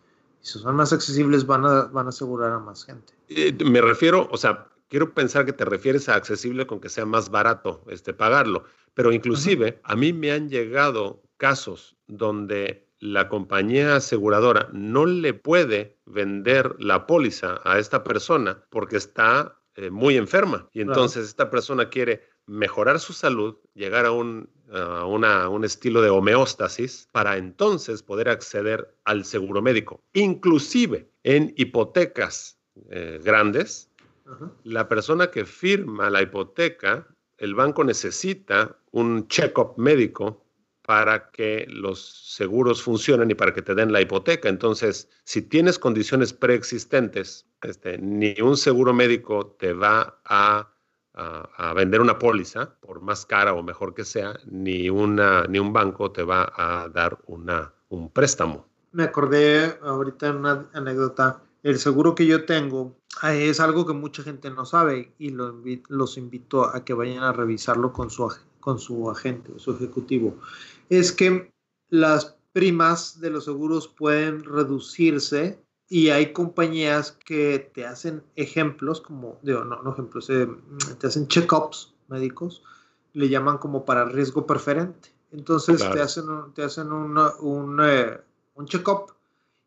Y 0.40 0.46
si 0.46 0.58
son 0.60 0.76
más 0.76 0.92
accesibles 0.92 1.46
van 1.46 1.66
a, 1.66 1.82
van 1.86 2.06
a 2.06 2.10
asegurar 2.10 2.52
a 2.52 2.60
más 2.60 2.84
gente. 2.84 3.12
Eh, 3.28 3.52
me 3.64 3.80
refiero, 3.80 4.28
o 4.30 4.36
sea, 4.36 4.68
quiero 4.88 5.12
pensar 5.12 5.44
que 5.44 5.52
te 5.52 5.64
refieres 5.64 6.08
a 6.08 6.14
accesible 6.14 6.66
con 6.66 6.80
que 6.80 6.88
sea 6.88 7.06
más 7.06 7.30
barato 7.30 7.82
este, 7.88 8.14
pagarlo, 8.14 8.64
pero 8.94 9.12
inclusive 9.12 9.80
a 9.82 9.96
mí 9.96 10.12
me 10.12 10.30
han 10.30 10.48
llegado 10.48 11.22
casos 11.38 11.96
donde 12.06 12.86
la 13.00 13.28
compañía 13.28 13.96
aseguradora 13.96 14.68
no 14.72 15.06
le 15.06 15.34
puede 15.34 15.98
vender 16.04 16.76
la 16.78 17.06
póliza 17.06 17.60
a 17.64 17.78
esta 17.78 18.04
persona 18.04 18.62
porque 18.68 18.96
está 18.96 19.58
eh, 19.74 19.90
muy 19.90 20.16
enferma. 20.16 20.68
Y 20.72 20.82
entonces 20.82 21.24
esta 21.24 21.50
persona 21.50 21.88
quiere 21.88 22.28
mejorar 22.46 23.00
su 23.00 23.12
salud, 23.12 23.56
llegar 23.74 24.04
a 24.04 24.12
un, 24.12 24.50
un 24.70 25.64
estilo 25.64 26.02
de 26.02 26.10
homeostasis 26.10 27.08
para 27.12 27.36
entonces 27.36 28.02
poder 28.02 28.28
acceder 28.28 28.94
al 29.04 29.24
seguro 29.24 29.62
médico. 29.62 30.02
Inclusive 30.12 31.08
en 31.22 31.54
hipotecas 31.56 32.58
eh, 32.90 33.20
grandes, 33.22 33.88
la 34.62 34.88
persona 34.88 35.30
que 35.30 35.44
firma 35.44 36.10
la 36.10 36.22
hipoteca, 36.22 37.06
el 37.38 37.54
banco 37.54 37.82
necesita 37.82 38.76
un 38.92 39.26
check-up 39.28 39.74
médico 39.76 40.44
para 40.90 41.30
que 41.30 41.68
los 41.68 42.00
seguros 42.34 42.82
funcionen 42.82 43.30
y 43.30 43.36
para 43.36 43.54
que 43.54 43.62
te 43.62 43.76
den 43.76 43.92
la 43.92 44.00
hipoteca. 44.00 44.48
Entonces, 44.48 45.08
si 45.22 45.40
tienes 45.40 45.78
condiciones 45.78 46.32
preexistentes, 46.32 47.46
este, 47.62 47.96
ni 47.98 48.34
un 48.40 48.56
seguro 48.56 48.92
médico 48.92 49.54
te 49.60 49.72
va 49.72 50.18
a, 50.24 50.68
vender 51.76 52.00
una 52.00 52.18
póliza, 52.18 52.74
por 52.80 53.00
más 53.02 53.24
cara 53.24 53.54
o 53.54 53.62
mejor 53.62 53.94
que 53.94 54.04
sea, 54.04 54.34
ni, 54.46 54.90
una, 54.90 55.44
ni 55.44 55.60
un 55.60 55.72
banco 55.72 56.10
te 56.10 56.24
va 56.24 56.52
a 56.56 56.88
dar 56.88 57.20
una, 57.26 57.72
un 57.90 58.10
préstamo. 58.10 58.66
Me 58.90 59.04
acordé 59.04 59.78
ahorita 59.82 60.32
una 60.32 60.68
anécdota 60.72 61.40
el 61.62 61.78
seguro 61.78 62.16
que 62.16 62.26
yo 62.26 62.46
tengo 62.46 62.96
ah, 63.22 63.34
es 63.34 63.60
algo 63.60 63.86
que 63.86 63.92
mucha 63.92 64.22
gente 64.22 64.50
no 64.50 64.64
sabe 64.64 65.12
y 65.18 65.30
los 65.30 66.16
invito 66.16 66.64
a 66.64 66.84
que 66.84 66.94
vayan 66.94 67.22
a 67.22 67.32
revisarlo 67.32 67.92
con 67.92 68.10
su, 68.10 68.32
con 68.60 68.78
su 68.78 69.10
agente, 69.10 69.52
su 69.58 69.72
ejecutivo. 69.72 70.36
Es 70.88 71.12
que 71.12 71.52
las 71.88 72.36
primas 72.52 73.20
de 73.20 73.30
los 73.30 73.44
seguros 73.44 73.88
pueden 73.88 74.44
reducirse 74.44 75.58
y 75.88 76.10
hay 76.10 76.32
compañías 76.32 77.12
que 77.12 77.70
te 77.74 77.84
hacen 77.84 78.22
ejemplos, 78.36 79.00
como, 79.00 79.38
digo, 79.42 79.64
no, 79.64 79.82
no 79.82 79.92
ejemplos, 79.92 80.30
eh, 80.30 80.48
te 80.98 81.06
hacen 81.06 81.26
check-ups 81.26 81.94
médicos, 82.08 82.62
le 83.12 83.28
llaman 83.28 83.58
como 83.58 83.84
para 83.84 84.04
riesgo 84.04 84.46
preferente. 84.46 85.12
Entonces 85.32 85.78
te 85.78 86.00
hacen, 86.00 86.24
te 86.54 86.62
hacen 86.62 86.92
un, 86.92 87.80
eh, 87.82 88.20
un 88.54 88.66
check-up 88.66 89.12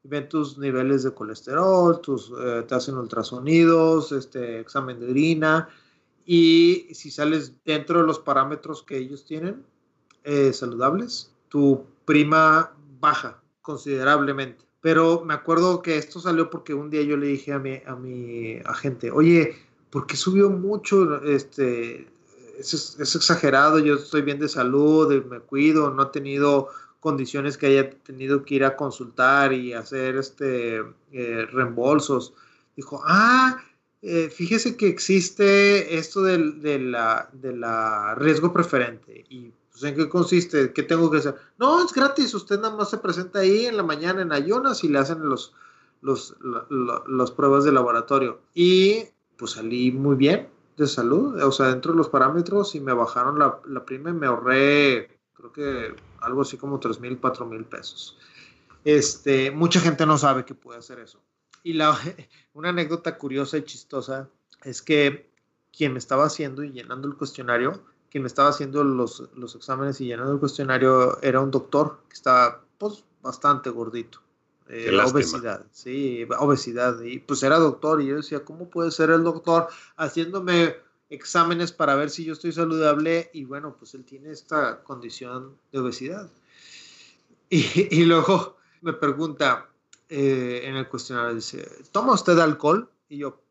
ven 0.03 0.27
tus 0.27 0.57
niveles 0.57 1.03
de 1.03 1.11
colesterol, 1.11 1.99
tus, 2.01 2.31
eh, 2.37 2.63
te 2.67 2.75
hacen 2.75 2.97
ultrasonidos, 2.97 4.11
este, 4.11 4.59
examen 4.59 4.99
de 4.99 5.09
orina, 5.09 5.69
y 6.25 6.87
si 6.93 7.11
sales 7.11 7.53
dentro 7.65 8.01
de 8.01 8.07
los 8.07 8.19
parámetros 8.19 8.83
que 8.83 8.97
ellos 8.97 9.25
tienen 9.25 9.63
eh, 10.23 10.53
saludables, 10.53 11.31
tu 11.49 11.85
prima 12.05 12.73
baja 12.99 13.41
considerablemente. 13.61 14.63
Pero 14.81 15.23
me 15.25 15.33
acuerdo 15.33 15.81
que 15.81 15.97
esto 15.97 16.19
salió 16.19 16.49
porque 16.49 16.73
un 16.73 16.89
día 16.89 17.03
yo 17.03 17.15
le 17.17 17.27
dije 17.27 17.53
a 17.53 17.59
mi, 17.59 17.81
a 17.85 17.95
mi 17.95 18.59
agente, 18.65 19.11
oye, 19.11 19.55
¿por 19.89 20.07
qué 20.07 20.17
subió 20.17 20.49
mucho? 20.49 21.21
Este, 21.23 22.07
es, 22.57 22.73
es 22.99 23.15
exagerado, 23.15 23.79
yo 23.79 23.95
estoy 23.95 24.21
bien 24.21 24.39
de 24.39 24.49
salud, 24.49 25.23
me 25.25 25.39
cuido, 25.39 25.89
no 25.89 26.03
he 26.03 26.07
tenido 26.07 26.69
condiciones 26.99 27.57
que 27.57 27.67
haya 27.67 27.89
tenido 27.89 28.45
que 28.45 28.55
ir 28.55 28.63
a 28.63 28.77
consultar 28.77 29.51
y 29.51 29.73
hacer 29.73 30.15
este 30.15 30.81
eh, 31.11 31.45
reembolsos. 31.51 32.33
Dijo, 32.77 33.01
ah, 33.05 33.61
eh, 34.03 34.29
fíjese 34.29 34.75
que 34.75 34.87
existe 34.87 35.97
esto 35.97 36.21
del, 36.21 36.61
de, 36.61 36.77
la, 36.77 37.29
de 37.31 37.55
la 37.55 38.15
riesgo 38.15 38.51
preferente. 38.51 39.23
¿Y 39.29 39.53
pues, 39.71 39.83
en 39.83 39.95
qué 39.95 40.09
consiste? 40.09 40.73
¿Qué 40.73 40.83
tengo 40.83 41.09
que 41.09 41.17
hacer? 41.17 41.35
No, 41.57 41.83
es 41.83 41.93
gratis. 41.93 42.33
Usted 42.33 42.59
nada 42.59 42.75
más 42.75 42.89
se 42.89 42.97
presenta 42.97 43.39
ahí 43.39 43.65
en 43.65 43.77
la 43.77 43.83
mañana 43.83 44.21
en 44.21 44.33
ayunas 44.33 44.83
y 44.83 44.89
le 44.89 44.99
hacen 44.99 45.27
los, 45.27 45.53
los, 46.01 46.35
las 47.07 47.31
pruebas 47.31 47.63
de 47.63 47.71
laboratorio. 47.71 48.41
Y 48.53 49.05
pues 49.37 49.51
salí 49.51 49.91
muy 49.91 50.15
bien 50.15 50.49
de 50.77 50.87
salud, 50.87 51.41
o 51.41 51.51
sea, 51.51 51.67
dentro 51.67 51.93
de 51.93 51.97
los 51.97 52.09
parámetros 52.09 52.75
y 52.75 52.79
me 52.79 52.93
bajaron 52.93 53.37
la, 53.39 53.59
la 53.65 53.85
prima 53.85 54.09
y 54.09 54.13
me 54.13 54.25
ahorré 54.25 55.13
creo 55.33 55.51
que 55.51 55.95
algo 56.21 56.41
así 56.41 56.57
como 56.57 56.79
3 56.79 56.99
mil, 56.99 57.19
4 57.19 57.45
mil 57.45 57.65
pesos. 57.65 58.17
Este, 58.83 59.51
mucha 59.51 59.79
gente 59.79 60.05
no 60.05 60.17
sabe 60.17 60.45
que 60.45 60.55
puede 60.55 60.79
hacer 60.79 60.99
eso. 60.99 61.19
Y 61.63 61.73
la, 61.73 61.97
una 62.53 62.69
anécdota 62.69 63.17
curiosa 63.17 63.57
y 63.57 63.63
chistosa 63.63 64.29
es 64.63 64.81
que 64.81 65.29
quien 65.75 65.93
me 65.93 65.99
estaba 65.99 66.25
haciendo 66.25 66.63
y 66.63 66.71
llenando 66.71 67.07
el 67.07 67.15
cuestionario, 67.15 67.83
quien 68.11 68.23
me 68.23 68.27
estaba 68.27 68.49
haciendo 68.49 68.83
los, 68.83 69.29
los 69.35 69.55
exámenes 69.55 69.99
y 70.01 70.05
llenando 70.05 70.33
el 70.33 70.39
cuestionario 70.39 71.21
era 71.21 71.41
un 71.41 71.49
doctor 71.49 72.01
que 72.07 72.13
estaba 72.13 72.63
pues 72.77 73.03
bastante 73.21 73.69
gordito. 73.69 74.21
Eh, 74.69 74.95
obesidad, 74.97 75.65
sí, 75.71 76.25
obesidad. 76.39 77.01
Y 77.01 77.19
pues 77.19 77.43
era 77.43 77.57
doctor 77.57 78.01
y 78.01 78.07
yo 78.07 78.17
decía, 78.17 78.45
¿cómo 78.45 78.69
puede 78.69 78.91
ser 78.91 79.09
el 79.09 79.23
doctor 79.23 79.67
haciéndome 79.97 80.75
exámenes 81.13 81.71
para 81.71 81.95
ver 81.95 82.09
si 82.09 82.25
yo 82.25 82.33
estoy 82.33 82.51
saludable 82.51 83.29
y 83.33 83.45
bueno, 83.45 83.75
pues 83.77 83.93
él 83.93 84.03
tiene 84.03 84.31
esta 84.31 84.83
condición 84.83 85.57
de 85.71 85.79
obesidad. 85.79 86.29
Y, 87.49 88.05
luego 88.05 88.57
me 88.81 88.93
pregunta 88.93 89.69
eh, 90.15 90.67
en 90.67 90.75
el 90.75 90.87
cuestionario, 90.87 91.33
dice, 91.33 91.67
¿toma 91.91 92.13
usted 92.13 92.37
alcohol? 92.37 92.87
Y 93.09 93.17
yo, 93.17 93.41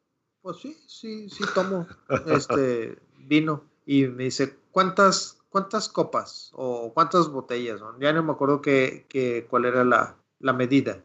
pues 0.43 0.59
sí, 0.59 0.81
sí, 0.87 1.29
sí 1.29 1.43
tomo 1.57 1.89
este 2.27 3.01
vino. 3.19 3.65
Y 3.85 4.07
me 4.07 4.25
dice, 4.25 4.57
¿cuántas, 4.71 5.39
cuántas 5.49 5.89
copas 5.89 6.53
o 6.55 6.93
cuántas 6.95 7.31
botellas? 7.31 7.81
Ya 7.99 8.13
no 8.13 8.23
me 8.23 8.31
acuerdo 8.31 8.63
que, 8.63 9.45
cuál 9.51 9.65
era 9.65 9.83
la, 9.83 10.53
medida. 10.53 11.03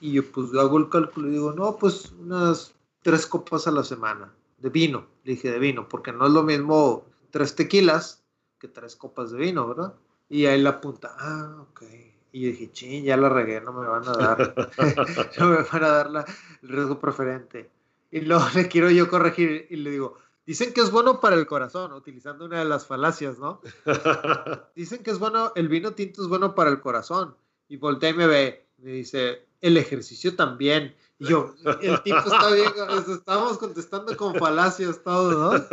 Y 0.00 0.10
yo 0.10 0.28
pues 0.32 0.52
hago 0.54 0.78
el 0.78 0.88
cálculo 0.88 1.28
y 1.28 1.32
digo, 1.34 1.52
no, 1.52 1.76
pues 1.76 2.10
unas 2.10 2.74
tres 3.02 3.28
copas 3.28 3.68
a 3.68 3.70
la 3.70 3.84
semana 3.84 4.34
de 4.58 4.70
vino. 4.70 5.06
Le 5.22 5.34
dije 5.34 5.52
de 5.52 5.60
vino, 5.60 5.88
porque 5.88 6.10
no 6.10 6.26
es 6.26 6.32
lo 6.32 6.42
mismo 6.42 7.04
tres 7.30 7.54
tequilas 7.54 8.24
que 8.58 8.66
tres 8.66 8.96
copas 8.96 9.30
de 9.30 9.38
vino, 9.38 9.68
¿verdad? 9.68 9.94
Y 10.28 10.46
ahí 10.46 10.60
la 10.60 10.70
apunta, 10.70 11.14
ah, 11.16 11.64
ok. 11.70 11.82
Y 12.34 12.40
yo 12.40 12.48
dije, 12.48 12.72
ching, 12.72 13.04
ya 13.04 13.16
la 13.16 13.28
regué, 13.28 13.60
no 13.60 13.72
me 13.72 13.86
van 13.86 14.08
a 14.08 14.12
dar, 14.12 14.54
no 15.38 15.50
me 15.50 15.56
van 15.58 15.84
a 15.84 15.88
dar 15.88 16.10
la, 16.10 16.24
el 16.62 16.68
riesgo 16.68 16.98
preferente. 16.98 17.70
Y 18.10 18.22
luego 18.22 18.44
le 18.56 18.66
quiero 18.66 18.90
yo 18.90 19.08
corregir 19.08 19.68
y 19.70 19.76
le 19.76 19.92
digo, 19.92 20.18
dicen 20.44 20.72
que 20.72 20.80
es 20.80 20.90
bueno 20.90 21.20
para 21.20 21.36
el 21.36 21.46
corazón, 21.46 21.92
utilizando 21.92 22.46
una 22.46 22.58
de 22.58 22.64
las 22.64 22.88
falacias, 22.88 23.38
¿no? 23.38 23.60
dicen 24.74 25.04
que 25.04 25.12
es 25.12 25.20
bueno, 25.20 25.52
el 25.54 25.68
vino 25.68 25.92
tinto 25.92 26.22
es 26.22 26.28
bueno 26.28 26.56
para 26.56 26.70
el 26.70 26.80
corazón. 26.80 27.36
Y 27.68 27.76
voltea 27.76 28.10
y 28.10 28.14
me 28.14 28.26
ve, 28.26 28.66
me 28.78 28.90
dice, 28.90 29.46
el 29.60 29.76
ejercicio 29.76 30.34
también. 30.34 30.96
Y 31.20 31.26
yo, 31.26 31.54
el 31.82 32.02
tipo 32.02 32.18
está 32.18 32.50
bien, 32.52 32.72
estábamos 33.16 33.58
contestando 33.58 34.16
con 34.16 34.34
falacias 34.34 35.04
todo, 35.04 35.52
¿no? 35.52 35.64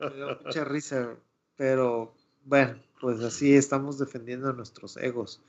Me 0.00 0.16
dio 0.16 0.38
mucha 0.44 0.64
risa, 0.64 1.14
pero 1.54 2.16
bueno, 2.44 2.80
pues 3.00 3.20
así 3.20 3.54
estamos 3.54 4.00
defendiendo 4.00 4.52
nuestros 4.52 4.96
egos. 4.96 5.40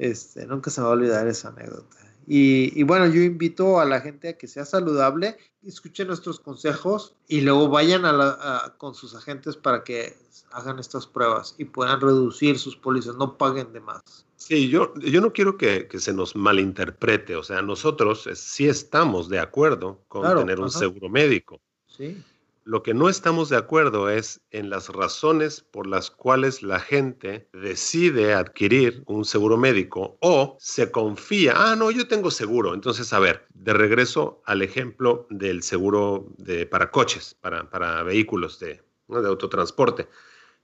Este, 0.00 0.46
nunca 0.46 0.70
se 0.70 0.80
me 0.80 0.86
va 0.86 0.92
a 0.92 0.96
olvidar 0.96 1.28
esa 1.28 1.48
anécdota. 1.48 1.98
Y, 2.26 2.84
bueno, 2.84 3.06
yo 3.06 3.20
invito 3.22 3.80
a 3.80 3.84
la 3.84 4.00
gente 4.00 4.28
a 4.28 4.38
que 4.38 4.46
sea 4.46 4.64
saludable, 4.64 5.36
escuchen 5.62 6.06
nuestros 6.06 6.38
consejos 6.40 7.16
y 7.28 7.40
luego 7.40 7.68
vayan 7.68 8.04
a 8.04 8.74
con 8.78 8.94
sus 8.94 9.14
agentes 9.14 9.56
para 9.56 9.84
que 9.84 10.16
hagan 10.52 10.78
estas 10.78 11.06
pruebas 11.06 11.54
y 11.58 11.66
puedan 11.66 12.00
reducir 12.00 12.58
sus 12.58 12.76
pólizas, 12.76 13.16
no 13.16 13.36
paguen 13.36 13.72
de 13.72 13.80
más. 13.80 14.26
Sí, 14.36 14.68
yo, 14.68 14.94
yo 14.94 15.20
no 15.20 15.32
quiero 15.32 15.58
que, 15.58 15.86
se 15.98 16.14
nos 16.14 16.34
malinterprete, 16.34 17.36
o 17.36 17.42
sea, 17.42 17.60
nosotros 17.60 18.28
sí 18.34 18.68
estamos 18.68 19.28
de 19.28 19.38
acuerdo 19.38 20.00
con 20.08 20.22
tener 20.36 20.60
un 20.60 20.70
seguro 20.70 21.10
médico. 21.10 21.60
Sí. 21.86 22.22
Lo 22.70 22.84
que 22.84 22.94
no 22.94 23.08
estamos 23.08 23.48
de 23.48 23.56
acuerdo 23.56 24.08
es 24.08 24.42
en 24.52 24.70
las 24.70 24.90
razones 24.90 25.60
por 25.60 25.88
las 25.88 26.08
cuales 26.08 26.62
la 26.62 26.78
gente 26.78 27.48
decide 27.52 28.32
adquirir 28.32 29.02
un 29.06 29.24
seguro 29.24 29.56
médico 29.56 30.16
o 30.20 30.56
se 30.60 30.92
confía, 30.92 31.54
ah, 31.56 31.74
no, 31.74 31.90
yo 31.90 32.06
tengo 32.06 32.30
seguro. 32.30 32.72
Entonces, 32.72 33.12
a 33.12 33.18
ver, 33.18 33.44
de 33.54 33.72
regreso 33.72 34.40
al 34.44 34.62
ejemplo 34.62 35.26
del 35.30 35.64
seguro 35.64 36.28
de, 36.38 36.64
para 36.64 36.92
coches, 36.92 37.34
para, 37.40 37.68
para 37.68 38.04
vehículos 38.04 38.60
de, 38.60 38.80
de 39.08 39.26
autotransporte. 39.26 40.06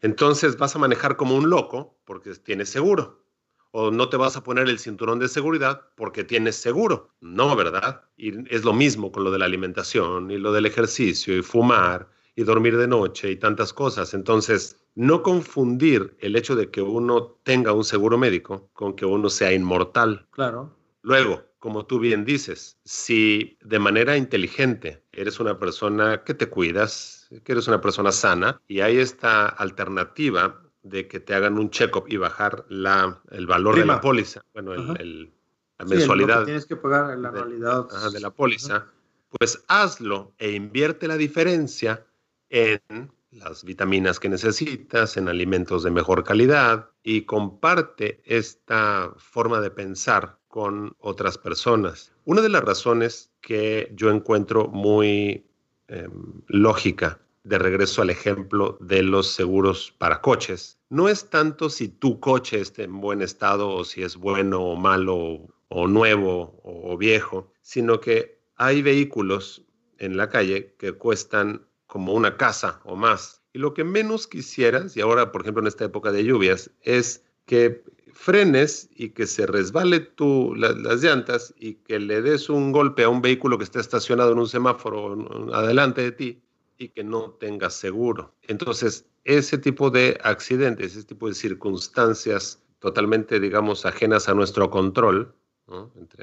Entonces 0.01 0.59
vas 0.59 0.77
a 0.77 0.79
manejar 0.79 1.17
como 1.17 1.35
un 1.35 1.51
loco 1.51 1.99
porque 2.05 2.33
tienes 2.37 2.69
seguro 2.69 3.26
o 3.79 3.91
no 3.91 4.09
te 4.09 4.17
vas 4.17 4.39
a 4.39 4.43
poner 4.43 4.71
el 4.71 4.79
cinturón 4.79 5.19
de 5.19 5.29
seguridad 5.29 5.83
porque 5.97 6.25
tienes 6.25 6.57
seguro. 6.57 7.11
No, 7.21 7.55
¿verdad? 7.55 8.01
Y 8.17 8.33
es 8.55 8.65
lo 8.65 8.73
mismo 8.73 9.13
con 9.13 9.23
lo 9.23 9.31
de 9.31 9.39
la 9.39 9.45
alimentación 9.45 10.31
y 10.31 10.39
lo 10.39 10.51
del 10.51 10.65
ejercicio 10.65 11.37
y 11.37 11.43
fumar 11.43 12.09
y 12.35 12.45
dormir 12.45 12.79
de 12.79 12.89
noche 12.89 13.31
y 13.31 13.37
tantas 13.37 13.75
cosas. 13.75 14.15
Entonces, 14.15 14.81
no 14.95 15.23
confundir 15.23 16.17
el 16.21 16.37
hecho 16.37 16.57
de 16.57 16.71
que 16.71 16.81
uno 16.81 17.39
tenga 17.43 17.75
un 17.75 17.85
seguro 17.85 18.17
médico 18.17 18.71
con 18.73 18.97
que 18.97 19.05
uno 19.05 19.29
sea 19.29 19.53
inmortal. 19.53 20.27
Claro. 20.31 20.75
Luego, 21.03 21.45
como 21.59 21.85
tú 21.85 21.99
bien 21.99 22.25
dices, 22.25 22.79
si 22.83 23.59
de 23.63 23.79
manera 23.79 24.17
inteligente 24.17 25.03
eres 25.13 25.39
una 25.39 25.59
persona 25.59 26.25
que 26.25 26.33
te 26.33 26.49
cuidas, 26.49 27.29
que 27.45 27.53
eres 27.53 27.69
una 27.69 27.83
persona 27.83 28.11
sana 28.11 28.59
y 28.69 28.81
hay 28.81 28.97
esta 28.97 29.49
alternativa 29.49 30.63
de 30.89 31.09
que 31.09 31.21
te 31.21 31.35
hagan 31.35 31.59
un 31.59 31.71
check-up 31.71 32.05
y 32.09 32.17
bajar 32.17 32.65
la, 32.69 33.21
el 33.31 33.47
valor 33.47 33.77
de 33.77 33.87
la 33.87 34.01
póliza, 34.01 34.43
bueno, 34.53 34.95
el, 34.95 35.33
la 35.79 35.85
mensualidad. 35.85 36.45
tienes 36.45 36.67
que 36.67 36.77
pagar 36.77 37.17
la 37.19 37.29
anualidad. 37.29 37.87
De, 38.13 38.21
la 38.21 38.31
póliza, 38.31 38.87
pues 39.29 39.65
hazlo 39.69 40.33
e 40.39 40.53
invierte 40.53 41.09
la 41.09 41.17
diferencia 41.17 42.07
en 42.49 42.81
las 43.31 43.65
vitaminas 43.65 44.19
que 44.19 44.29
necesitas, 44.29 45.17
en 45.17 45.29
alimentos 45.29 45.83
de 45.83 45.91
mejor 45.91 46.25
calidad 46.25 46.91
y 47.03 47.23
comparte 47.23 48.23
esta 48.25 49.13
forma 49.17 49.61
de 49.61 49.71
pensar 49.71 50.39
con 50.49 50.95
otras 50.99 51.37
personas. 51.37 52.13
Una 52.25 52.41
de 52.41 52.49
las 52.49 52.65
razones 52.65 53.31
que 53.41 53.93
yo 53.95 54.11
encuentro 54.11 54.69
muy 54.69 55.47
em, 55.89 56.43
lógica 56.47 57.21
de 57.45 57.59
regreso 57.59 58.03
al 58.03 58.11
ejemplo 58.11 58.77
de 58.81 59.03
los 59.03 59.33
seguros 59.33 59.95
para 59.99 60.21
coches, 60.21 60.76
no 60.89 61.09
es 61.09 61.31
tanto 61.31 61.69
si 61.71 61.89
tu 61.89 62.21
coche 62.21 62.61
esté 62.61 62.85
en 62.85 63.01
buen 63.01 63.23
estado 63.23 63.69
o 63.71 63.85
si 63.85 64.03
es 64.03 64.17
bueno 64.17 64.63
o 64.63 64.77
malo 64.77 65.55
o 65.69 65.89
nuevo 65.89 66.61
o 66.63 66.97
viejo, 66.97 67.53
sino 67.61 68.01
que 68.01 68.41
hay 68.57 68.83
vehículos 68.83 69.65
en 69.99 70.17
la 70.17 70.29
calle 70.29 70.75
que 70.79 70.93
cuestan 70.93 71.67
como 71.87 72.13
una 72.15 72.37
casa 72.37 72.81
o 72.85 72.97
más. 72.97 73.43
Y 73.53 73.59
lo 73.59 73.75
que 73.75 73.85
menos 73.85 74.27
quisieras, 74.27 74.97
y 74.97 75.01
ahora 75.01 75.33
por 75.33 75.43
ejemplo 75.43 75.63
en 75.63 75.69
esta 75.69 75.85
época 75.85 76.13
de 76.13 76.25
lluvias, 76.25 76.71
es 76.83 77.25
que 77.47 77.83
frenes 78.13 78.89
y 78.95 79.11
que 79.11 79.27
se 79.27 79.47
resbale 79.47 80.01
tu, 80.01 80.55
las 80.55 81.03
llantas 81.03 81.55
y 81.59 81.75
que 81.75 81.99
le 81.99 82.23
des 82.23 82.49
un 82.49 82.73
golpe 82.73 83.05
a 83.05 83.09
un 83.09 83.21
vehículo 83.21 83.59
que 83.59 83.65
está 83.65 83.81
estacionado 83.81 84.33
en 84.33 84.39
un 84.39 84.49
semáforo 84.49 85.53
adelante 85.53 86.03
de 86.03 86.13
ti 86.13 86.43
y 86.79 86.89
que 86.89 87.05
no 87.05 87.31
tengas 87.33 87.75
seguro. 87.75 88.35
Entonces, 88.43 89.07
ese 89.25 89.59
tipo 89.59 89.91
de 89.91 90.19
accidentes, 90.23 90.97
ese 90.97 91.07
tipo 91.07 91.29
de 91.29 91.35
circunstancias 91.35 92.63
totalmente, 92.79 93.41
digamos, 93.41 93.87
ajenas 93.87 94.29
a 94.29 94.35
nuestro 94.35 94.71
control, 94.71 95.35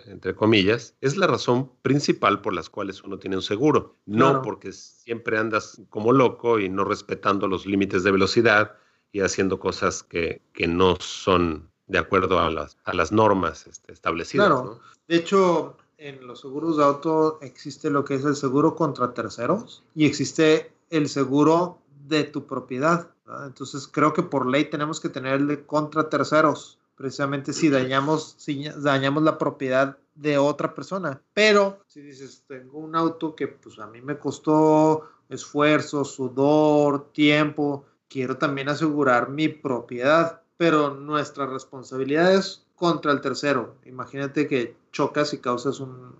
entre, 0.08 0.36
comillas, 0.36 0.96
es 1.02 1.18
la 1.18 1.28
razón 1.28 1.70
principal 1.82 2.42
por 2.42 2.54
las 2.54 2.70
cuales 2.70 3.04
uno 3.04 3.20
tiene 3.20 3.36
un 3.36 3.42
seguro. 3.42 3.98
No 4.06 4.42
porque 4.42 4.72
siempre 4.72 5.38
andas 5.38 5.82
como 5.90 6.14
loco 6.14 6.60
y 6.60 6.70
no 6.70 6.86
respetando 6.86 7.48
los 7.48 7.66
límites 7.66 8.04
de 8.04 8.12
velocidad 8.12 8.78
y 9.12 9.20
haciendo 9.20 9.60
cosas 9.60 10.02
que, 10.04 10.42
que 10.54 10.68
no 10.68 10.96
son 11.00 11.70
de 11.88 12.00
acuerdo 12.00 12.40
a 12.40 12.50
las, 12.50 12.78
a 12.86 12.94
las 12.94 13.12
normas 13.12 13.68
este, 13.68 13.92
establecidas. 13.92 14.48
Claro. 14.48 14.80
De 15.08 15.18
hecho, 15.18 15.78
en 16.04 16.28
los 16.28 16.42
seguros 16.42 16.78
de 16.78 16.84
auto 16.84 17.40
existe 17.42 17.90
lo 17.90 18.04
que 18.04 18.16
es 18.16 18.26
el 18.26 18.36
seguro 18.36 18.76
contra 18.76 19.14
terceros 19.14 19.84
y 19.96 20.06
existe 20.06 20.74
el 20.90 21.08
seguro 21.08 21.78
de 22.08 22.26
tu 22.26 22.46
propiedad. 22.46 23.10
Entonces 23.46 23.88
creo 23.88 24.12
que 24.12 24.22
por 24.22 24.46
ley 24.46 24.66
tenemos 24.66 25.00
que 25.00 25.08
tener 25.08 25.36
el 25.36 25.48
de 25.48 25.66
contra 25.66 26.10
terceros 26.10 26.78
precisamente 26.96 27.54
si 27.54 27.70
dañamos, 27.70 28.36
si 28.38 28.68
dañamos 28.78 29.24
la 29.24 29.38
propiedad 29.38 29.98
de 30.14 30.38
otra 30.38 30.76
persona. 30.76 31.22
Pero 31.34 31.80
si 31.88 32.02
dices, 32.02 32.44
tengo 32.48 32.80
un 32.80 32.96
auto 32.98 33.34
que 33.34 33.48
pues 33.48 33.80
a 33.80 33.88
mí 33.88 34.02
me 34.02 34.20
costó 34.20 35.08
esfuerzo, 35.30 36.04
sudor, 36.04 37.12
tiempo, 37.14 37.86
quiero 38.10 38.38
también 38.38 38.68
asegurar 38.68 39.30
mi 39.30 39.48
propiedad, 39.48 40.42
pero 40.58 40.94
nuestra 40.94 41.46
responsabilidad 41.46 42.36
es 42.36 42.66
contra 42.76 43.14
el 43.14 43.22
tercero. 43.22 43.76
Imagínate 43.86 44.48
que 44.48 44.76
chocas 44.94 45.34
y 45.34 45.40
causas 45.40 45.82
un, 45.82 46.16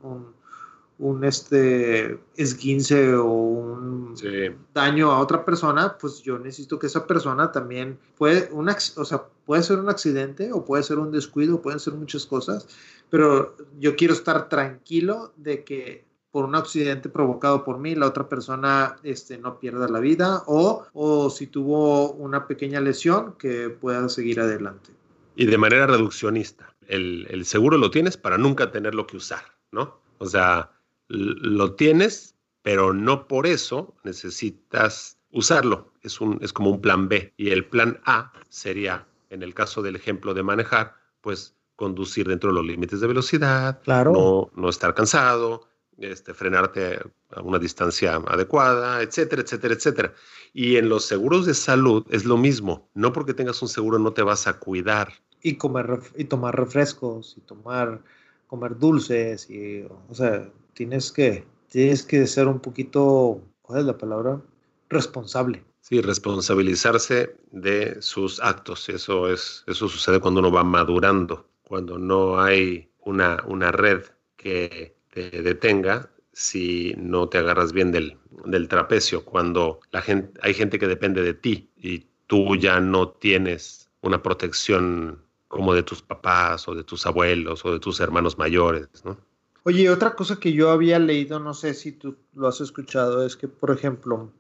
un 1.00 1.24
este 1.24 2.20
esguince 2.36 3.16
o 3.16 3.26
un 3.26 4.16
daño 4.74 5.12
a 5.12 5.20
otra 5.20 5.44
persona, 5.44 5.98
pues 5.98 6.22
yo 6.22 6.38
necesito 6.38 6.78
que 6.78 6.88
esa 6.88 7.08
persona 7.08 7.52
también 7.52 7.98
puede, 8.18 8.50
un, 8.52 8.70
o 8.70 9.06
sea, 9.06 9.24
puede 9.46 9.64
ser 9.64 9.80
un 9.80 9.90
accidente 9.90 10.52
o 10.52 10.66
puede 10.66 10.84
ser 10.84 11.00
un 11.00 11.12
descuido, 11.12 11.62
pueden 11.62 11.80
ser 11.80 11.94
muchas 11.94 12.26
cosas, 12.26 12.68
pero 13.10 13.56
yo 13.80 13.96
quiero 13.96 14.14
estar 14.14 14.50
tranquilo 14.50 15.34
de 15.38 15.64
que 15.64 16.06
por 16.32 16.46
un 16.46 16.56
accidente 16.56 17.10
provocado 17.10 17.64
por 17.64 17.78
mí, 17.78 17.94
la 17.94 18.08
otra 18.08 18.28
persona 18.28 18.96
este, 19.04 19.38
no 19.38 19.60
pierda 19.60 19.88
la 19.88 20.00
vida 20.00 20.44
o, 20.48 20.84
o 20.94 21.30
si 21.30 21.46
tuvo 21.46 22.12
una 22.14 22.48
pequeña 22.48 22.82
lesión, 22.82 23.36
que 23.38 23.70
pueda 23.70 24.10
seguir 24.10 24.40
adelante. 24.40 24.92
Y 25.36 25.46
de 25.46 25.58
manera 25.60 25.86
reduccionista, 25.86 26.73
el, 26.88 27.28
el 27.30 27.46
seguro 27.46 27.78
lo 27.78 27.92
tienes 27.92 28.18
para 28.18 28.38
nunca 28.38 28.72
tenerlo 28.72 29.08
que 29.08 29.18
usar, 29.18 29.44
¿no? 29.72 30.00
O 30.18 30.26
sea, 30.26 30.72
lo 31.08 31.76
tienes, 31.76 32.36
pero 32.62 32.94
no 32.94 33.28
por 33.28 33.46
eso 33.46 33.96
necesitas 34.04 35.18
usarlo. 35.32 35.92
Es, 36.02 36.22
un, 36.22 36.40
es 36.42 36.54
como 36.54 36.70
un 36.70 36.82
plan 36.82 37.10
B. 37.10 37.34
Y 37.38 37.50
el 37.50 37.66
plan 37.66 38.00
A 38.06 38.32
sería, 38.50 39.06
en 39.30 39.44
el 39.44 39.54
caso 39.54 39.82
del 39.82 39.96
ejemplo 39.96 40.34
de 40.34 40.44
manejar, 40.44 40.96
pues 41.22 41.56
conducir 41.76 42.28
dentro 42.28 42.52
de 42.52 42.56
los 42.56 42.66
límites 42.66 43.02
de 43.02 43.08
velocidad, 43.08 43.82
no, 43.88 44.52
no 44.56 44.70
estar 44.70 44.94
cansado, 44.94 45.68
este, 45.98 46.34
frenarte 46.34 47.00
a 47.32 47.42
una 47.42 47.60
distancia 47.60 48.16
adecuada, 48.16 49.02
etcétera, 49.02 49.42
etcétera, 49.42 49.74
etcétera. 49.74 50.14
Y 50.54 50.78
en 50.78 50.90
los 50.90 51.06
seguros 51.06 51.46
de 51.46 51.54
salud 51.54 52.06
es 52.10 52.26
lo 52.26 52.38
mismo. 52.38 52.90
No 52.94 53.12
porque 53.12 53.34
tengas 53.34 53.62
un 53.62 53.70
seguro 53.70 54.00
no 54.00 54.14
te 54.14 54.24
vas 54.24 54.48
a 54.48 54.60
cuidar. 54.60 55.14
Y 55.44 55.58
comer 55.58 56.00
y 56.16 56.24
tomar 56.24 56.58
refrescos 56.58 57.36
y 57.38 57.42
tomar 57.42 58.02
comer 58.48 58.78
dulces 58.78 59.50
y 59.50 59.84
o 60.10 60.16
sea, 60.16 60.50
tienes 60.74 61.12
que, 61.12 61.46
tienes 61.70 62.04
que 62.04 62.26
ser 62.28 62.48
un 62.48 62.60
poquito, 62.60 63.42
¿cuál 63.62 63.80
es 63.80 63.86
la 63.86 63.98
palabra? 63.98 64.42
Responsable. 64.90 65.64
Sí, 65.82 66.02
responsabilizarse 66.02 67.36
de 67.52 68.02
sus 68.02 68.40
actos. 68.40 68.88
Eso, 68.90 69.30
es, 69.30 69.64
eso 69.68 69.90
sucede 69.90 70.20
cuando 70.20 70.40
uno 70.40 70.52
va 70.52 70.64
madurando, 70.64 71.46
cuando 71.64 71.98
no 71.98 72.40
hay 72.40 72.90
una, 73.02 73.44
una 73.48 73.72
red 73.72 74.04
que 74.38 74.96
te 75.10 75.30
detenga 75.42 76.10
si 76.32 76.94
no 76.98 77.28
te 77.30 77.40
agarras 77.40 77.74
bien 77.74 77.92
del, 77.92 78.18
del 78.46 78.68
trapecio, 78.68 79.24
cuando 79.26 79.80
la 79.92 80.02
gente, 80.02 80.40
hay 80.42 80.54
gente 80.54 80.80
que 80.80 80.88
depende 80.88 81.22
de 81.22 81.34
ti 81.34 81.70
y 81.78 82.08
tú 82.28 82.56
ya 82.56 82.80
no 82.80 83.10
tienes 83.10 83.90
una 84.02 84.24
protección 84.24 85.22
como 85.54 85.76
de 85.76 85.84
tus 85.84 86.02
papás 86.02 86.68
o 86.68 86.74
de 86.74 86.84
tus 86.84 87.06
abuelos 87.06 87.64
o 87.64 87.72
de 87.72 87.80
tus 87.80 88.00
hermanos 88.00 88.40
mayores, 88.40 88.88
¿no? 89.06 89.18
Oye, 89.66 89.90
otra 89.90 90.16
cosa 90.16 90.38
que 90.38 90.52
yo 90.52 90.72
había 90.72 90.98
leído, 90.98 91.40
no 91.40 91.54
sé 91.54 91.76
si 91.76 91.92
tú 91.92 92.16
lo 92.34 92.48
has 92.48 92.60
escuchado, 92.60 93.24
es 93.24 93.38
que, 93.38 93.48
por 93.48 93.70
ejemplo, 93.70 94.32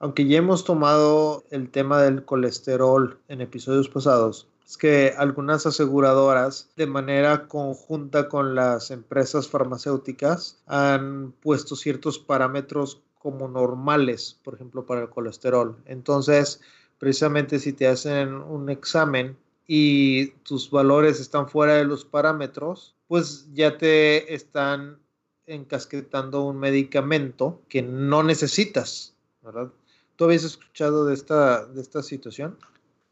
aunque 0.00 0.26
ya 0.26 0.38
hemos 0.38 0.64
tomado 0.64 1.44
el 1.50 1.70
tema 1.70 2.02
del 2.02 2.24
colesterol 2.24 3.16
en 3.28 3.40
episodios 3.40 3.88
pasados, 3.88 4.48
es 4.66 4.76
que 4.76 5.14
algunas 5.16 5.64
aseguradoras, 5.66 6.68
de 6.76 6.88
manera 6.88 7.46
conjunta 7.46 8.28
con 8.28 8.56
las 8.56 8.90
empresas 8.90 9.46
farmacéuticas, 9.48 10.58
han 10.66 11.32
puesto 11.40 11.76
ciertos 11.76 12.18
parámetros 12.18 13.00
como 13.20 13.46
normales, 13.48 14.38
por 14.42 14.54
ejemplo, 14.54 14.84
para 14.84 15.02
el 15.02 15.08
colesterol. 15.08 15.76
Entonces, 15.86 16.60
precisamente 16.98 17.60
si 17.60 17.72
te 17.72 17.86
hacen 17.86 18.34
un 18.34 18.68
examen 18.68 19.36
y 19.66 20.28
tus 20.44 20.70
valores 20.70 21.20
están 21.20 21.48
fuera 21.48 21.74
de 21.74 21.84
los 21.84 22.04
parámetros, 22.04 22.94
pues 23.08 23.48
ya 23.52 23.78
te 23.78 24.34
están 24.34 24.98
encasquetando 25.46 26.42
un 26.42 26.58
medicamento 26.58 27.62
que 27.68 27.82
no 27.82 28.22
necesitas, 28.22 29.14
¿verdad? 29.42 29.72
¿Tú 30.16 30.24
habías 30.24 30.44
escuchado 30.44 31.06
de 31.06 31.14
esta, 31.14 31.66
de 31.66 31.80
esta 31.80 32.02
situación? 32.02 32.56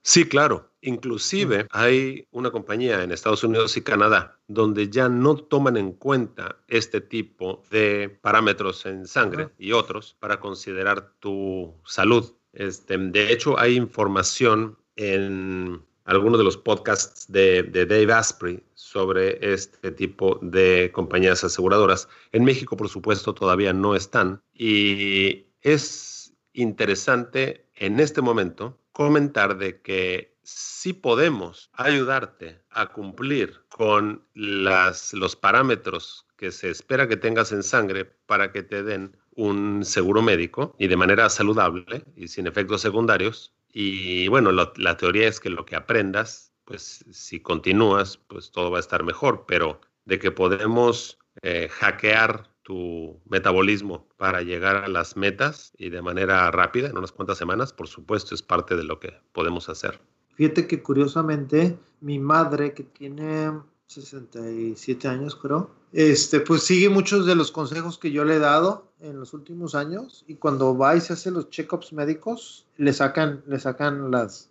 Sí, 0.03 0.29
claro. 0.29 0.71
Inclusive 0.83 1.67
hay 1.71 2.27
una 2.31 2.51
compañía 2.51 3.03
en 3.03 3.11
Estados 3.11 3.43
Unidos 3.43 3.77
y 3.79 3.83
Canadá 3.83 4.39
donde 4.49 4.91
ya 4.91 5.09
no 5.09 5.37
toman 5.37 5.79
en 5.79 5.93
cuenta 5.93 6.59
este 6.69 7.01
tipo 7.01 7.63
de 7.71 8.11
parámetros 8.21 8.85
en 8.85 9.07
sangre 9.07 9.49
y 9.59 9.73
otros 9.73 10.15
para 10.21 10.41
considerar 10.41 11.15
tu 11.21 11.75
salud. 11.87 12.33
Este, 12.53 12.99
de 12.99 13.33
hecho, 13.33 13.59
hay 13.59 13.77
información 13.77 14.77
en 14.97 15.83
algunos 16.05 16.39
de 16.39 16.45
los 16.45 16.57
podcasts 16.57 17.27
de, 17.29 17.63
Dave 17.63 18.13
Asprey 18.13 18.63
sobre 18.75 19.39
este 19.53 19.91
tipo 19.91 20.39
de 20.43 20.91
compañías 20.93 21.43
aseguradoras. 21.45 22.09
En 22.33 22.45
México, 22.45 22.77
por 22.77 22.89
supuesto, 22.89 23.35
todavía 23.35 23.73
no 23.73 23.95
están. 23.95 24.43
Y 24.53 25.47
es 25.63 26.35
interesante 26.53 27.67
en 27.75 28.01
este 28.01 28.21
momento 28.21 28.79
comentar 28.93 29.59
de 29.59 29.81
que 29.81 30.35
sí 30.43 30.93
podemos 30.93 31.71
ayudarte 31.73 32.61
a 32.71 32.93
cumplir 32.93 33.63
con 33.69 34.23
los 34.35 35.37
parámetros 35.37 36.27
que 36.37 36.53
se 36.53 36.71
espera 36.71 37.09
que 37.09 37.17
tengas 37.17 37.53
en 37.53 37.63
sangre 37.63 38.05
para 38.05 38.53
que 38.53 38.63
te 38.63 38.83
den 38.83 39.17
un 39.35 39.85
seguro 39.85 40.23
médico 40.23 40.77
y 40.79 40.87
de 40.87 40.97
manera 40.97 41.29
saludable 41.31 42.05
y 42.15 42.29
sin 42.29 42.47
efectos 42.47 42.83
secundarios 42.83 43.55
y 43.75 44.29
bueno, 44.29 44.53
la 44.53 44.97
teoría 44.97 45.27
es 45.27 45.41
que 45.41 45.51
lo 45.51 45.67
que 45.67 45.75
aprendas, 45.75 46.53
pues 46.65 47.05
si 47.11 47.41
continúas, 47.41 48.17
pues 48.17 48.53
todo 48.53 48.71
va 48.71 48.79
a 48.79 48.81
estar 48.81 49.03
mejor, 49.03 49.45
pero 49.49 49.81
de 50.05 50.21
que 50.21 50.31
podemos 50.31 51.19
eh, 51.43 51.69
hackear 51.69 52.49
tu 52.63 53.21
metabolismo 53.27 54.09
para 54.17 54.43
llegar 54.43 54.77
a 54.77 54.89
las 54.89 55.17
metas 55.17 55.73
y 55.77 55.91
de 55.91 56.01
manera 56.01 56.51
rápida, 56.53 56.89
en 56.89 56.97
unas 56.97 57.11
cuantas 57.11 57.37
semanas, 57.37 57.73
por 57.73 57.89
supuesto, 57.89 58.35
es 58.35 58.43
parte 58.43 58.77
de 58.77 58.85
lo 58.85 59.01
que 59.01 59.13
podemos 59.33 59.69
hacer. 59.69 60.01
Fíjate 60.37 60.69
que 60.69 60.81
curiosamente 60.81 61.77
mi 62.01 62.21
madre, 62.21 62.75
que 62.75 62.85
tiene 62.85 63.51
67 63.95 65.09
años 65.09 65.37
creo, 65.37 65.71
este, 65.93 66.41
pues 66.41 66.63
sigue 66.65 66.89
muchos 66.89 67.27
de 67.27 67.35
los 67.35 67.53
consejos 67.53 67.99
que 67.99 68.11
yo 68.11 68.25
le 68.25 68.37
he 68.37 68.39
dado 68.39 68.93
en 69.01 69.21
los 69.21 69.33
últimos 69.35 69.75
años 69.75 70.25
y 70.27 70.37
cuando 70.37 70.77
va 70.77 70.97
y 70.97 71.01
se 71.01 71.13
hace 71.13 71.31
los 71.31 71.51
check-ups 71.51 71.93
médicos, 71.93 72.67
le 72.77 72.93
sacan, 72.93 73.43
le 73.47 73.59
sacan 73.59 74.11
las, 74.11 74.51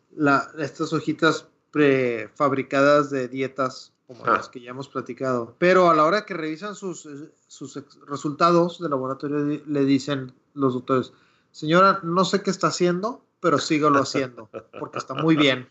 estas 0.57 0.93
hojitas 0.93 1.47
prefabricadas 1.71 3.09
de 3.09 3.27
dietas 3.27 3.91
como 4.07 4.25
ah. 4.25 4.33
las 4.33 4.49
que 4.49 4.61
ya 4.61 4.71
hemos 4.71 4.87
platicado. 4.87 5.55
Pero 5.57 5.89
a 5.89 5.95
la 5.95 6.05
hora 6.05 6.25
que 6.25 6.33
revisan 6.33 6.75
sus, 6.75 7.07
sus 7.47 7.79
resultados 8.07 8.79
de 8.79 8.89
laboratorio, 8.89 9.61
le 9.65 9.85
dicen 9.85 10.33
los 10.53 10.73
doctores, 10.73 11.11
señora, 11.51 11.99
no 12.03 12.23
sé 12.25 12.41
qué 12.41 12.51
está 12.51 12.67
haciendo, 12.67 13.25
pero 13.39 13.57
sígalo 13.59 13.99
haciendo, 13.99 14.49
porque 14.79 14.99
está 14.99 15.13
muy 15.13 15.35
bien. 15.35 15.67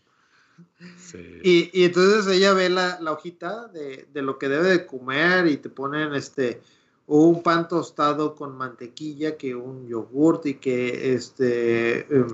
Y, 1.43 1.69
y, 1.73 1.85
entonces 1.85 2.27
ella 2.27 2.53
ve 2.53 2.69
la, 2.69 2.99
la 2.99 3.11
hojita 3.11 3.67
de, 3.67 4.07
de, 4.11 4.21
lo 4.21 4.37
que 4.37 4.49
debe 4.49 4.69
de 4.69 4.85
comer 4.85 5.47
y 5.47 5.57
te 5.57 5.69
ponen 5.69 6.13
este 6.13 6.61
un 7.05 7.43
pan 7.43 7.67
tostado 7.67 8.35
con 8.35 8.57
mantequilla, 8.57 9.37
que 9.37 9.55
un 9.55 9.87
yogurt 9.87 10.45
y 10.45 10.55
que 10.55 11.13
este 11.13 11.99
em, 12.13 12.27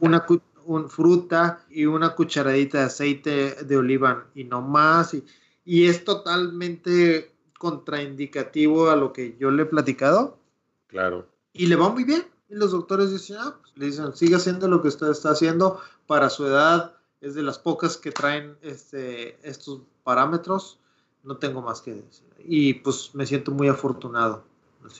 una 0.00 0.26
un, 0.64 0.88
fruta 0.88 1.64
y 1.70 1.86
una 1.86 2.14
cucharadita 2.14 2.78
de 2.78 2.84
aceite 2.84 3.56
de 3.64 3.76
oliva 3.76 4.26
y 4.34 4.44
no 4.44 4.62
más 4.62 5.14
y, 5.14 5.24
y 5.64 5.86
es 5.86 6.04
totalmente 6.04 7.32
contraindicativo 7.58 8.90
a 8.90 8.96
lo 8.96 9.12
que 9.12 9.36
yo 9.38 9.50
le 9.50 9.64
he 9.64 9.66
platicado. 9.66 10.38
Claro. 10.86 11.28
Y 11.52 11.66
le 11.66 11.76
va 11.76 11.90
muy 11.90 12.04
bien. 12.04 12.24
Y 12.48 12.54
los 12.54 12.72
doctores 12.72 13.12
dicen, 13.12 13.36
ah, 13.38 13.56
pues", 13.60 13.72
le 13.76 13.86
dicen, 13.86 14.16
sigue 14.16 14.36
haciendo 14.36 14.66
lo 14.66 14.80
que 14.80 14.88
usted 14.88 15.10
está 15.10 15.30
haciendo 15.30 15.78
para 16.06 16.30
su 16.30 16.46
edad. 16.46 16.94
Es 17.20 17.34
de 17.34 17.42
las 17.42 17.58
pocas 17.58 17.96
que 17.96 18.12
traen 18.12 18.56
este, 18.62 19.38
estos 19.48 19.82
parámetros. 20.04 20.78
No 21.22 21.36
tengo 21.36 21.60
más 21.60 21.82
que 21.82 21.94
decir. 21.94 22.26
Y 22.38 22.74
pues 22.74 23.10
me 23.14 23.26
siento 23.26 23.50
muy 23.52 23.68
afortunado. 23.68 24.44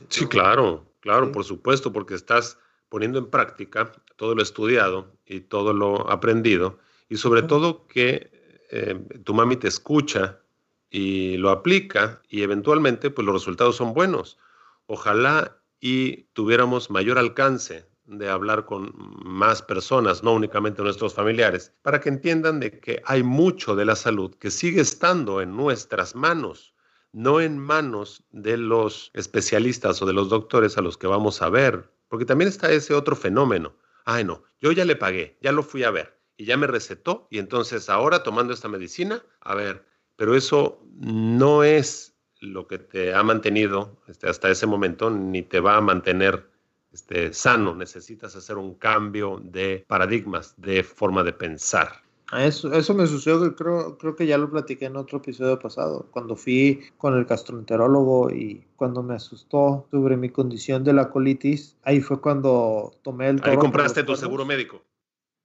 sí, 0.08 0.26
claro, 0.26 0.84
claro, 1.00 1.32
por 1.32 1.44
supuesto, 1.44 1.92
porque 1.92 2.14
estás 2.14 2.58
poniendo 2.90 3.18
en 3.18 3.26
práctica 3.26 3.92
todo 4.16 4.34
lo 4.34 4.42
estudiado 4.42 5.06
y 5.24 5.40
todo 5.40 5.72
lo 5.72 6.10
aprendido. 6.10 6.78
Y 7.08 7.16
sobre 7.16 7.42
todo 7.42 7.86
que 7.86 8.30
eh, 8.70 9.00
tu 9.24 9.32
mami 9.32 9.56
te 9.56 9.68
escucha 9.68 10.40
y 10.90 11.36
lo 11.38 11.50
aplica 11.50 12.20
y 12.28 12.42
eventualmente 12.42 13.10
pues 13.10 13.24
los 13.24 13.34
resultados 13.34 13.76
son 13.76 13.94
buenos. 13.94 14.38
Ojalá 14.86 15.56
y 15.80 16.24
tuviéramos 16.34 16.90
mayor 16.90 17.18
alcance 17.18 17.86
de 18.10 18.28
hablar 18.28 18.64
con 18.64 18.92
más 19.24 19.62
personas, 19.62 20.22
no 20.22 20.32
únicamente 20.32 20.82
nuestros 20.82 21.14
familiares, 21.14 21.72
para 21.82 22.00
que 22.00 22.08
entiendan 22.08 22.60
de 22.60 22.80
que 22.80 23.02
hay 23.06 23.22
mucho 23.22 23.76
de 23.76 23.84
la 23.84 23.96
salud 23.96 24.34
que 24.34 24.50
sigue 24.50 24.80
estando 24.80 25.40
en 25.40 25.56
nuestras 25.56 26.14
manos, 26.14 26.74
no 27.12 27.40
en 27.40 27.58
manos 27.58 28.24
de 28.30 28.56
los 28.56 29.10
especialistas 29.14 30.02
o 30.02 30.06
de 30.06 30.12
los 30.12 30.28
doctores 30.28 30.76
a 30.76 30.82
los 30.82 30.98
que 30.98 31.06
vamos 31.06 31.40
a 31.40 31.48
ver, 31.48 31.90
porque 32.08 32.24
también 32.24 32.48
está 32.48 32.70
ese 32.70 32.94
otro 32.94 33.14
fenómeno. 33.14 33.74
Ay, 34.04 34.24
no, 34.24 34.42
yo 34.60 34.72
ya 34.72 34.84
le 34.84 34.96
pagué, 34.96 35.38
ya 35.40 35.52
lo 35.52 35.62
fui 35.62 35.84
a 35.84 35.90
ver 35.90 36.18
y 36.36 36.46
ya 36.46 36.56
me 36.56 36.66
recetó 36.66 37.28
y 37.30 37.38
entonces 37.38 37.88
ahora 37.88 38.22
tomando 38.22 38.52
esta 38.52 38.68
medicina, 38.68 39.22
a 39.40 39.54
ver, 39.54 39.84
pero 40.16 40.34
eso 40.34 40.82
no 40.96 41.62
es 41.62 42.14
lo 42.40 42.66
que 42.66 42.78
te 42.78 43.14
ha 43.14 43.22
mantenido 43.22 44.00
este, 44.08 44.28
hasta 44.28 44.50
ese 44.50 44.66
momento, 44.66 45.10
ni 45.10 45.42
te 45.42 45.60
va 45.60 45.76
a 45.76 45.80
mantener 45.80 46.49
este, 46.92 47.32
sano. 47.32 47.74
Necesitas 47.74 48.36
hacer 48.36 48.56
un 48.56 48.74
cambio 48.74 49.40
de 49.42 49.84
paradigmas, 49.86 50.54
de 50.56 50.82
forma 50.82 51.22
de 51.22 51.32
pensar. 51.32 52.02
Eso, 52.32 52.72
eso 52.72 52.94
me 52.94 53.06
sucedió, 53.06 53.56
creo, 53.56 53.98
creo 53.98 54.14
que 54.14 54.26
ya 54.26 54.38
lo 54.38 54.48
platiqué 54.48 54.84
en 54.84 54.96
otro 54.96 55.18
episodio 55.18 55.58
pasado, 55.58 56.06
cuando 56.12 56.36
fui 56.36 56.80
con 56.96 57.16
el 57.16 57.24
gastroenterólogo 57.24 58.30
y 58.30 58.64
cuando 58.76 59.02
me 59.02 59.14
asustó 59.14 59.86
sobre 59.90 60.16
mi 60.16 60.30
condición 60.30 60.84
de 60.84 60.92
la 60.92 61.10
colitis, 61.10 61.76
ahí 61.82 62.00
fue 62.00 62.20
cuando 62.20 62.92
tomé 63.02 63.30
el... 63.30 63.40
Ahí 63.42 63.56
compraste 63.56 64.04
tu 64.04 64.14
seguro 64.14 64.46
médico. 64.46 64.84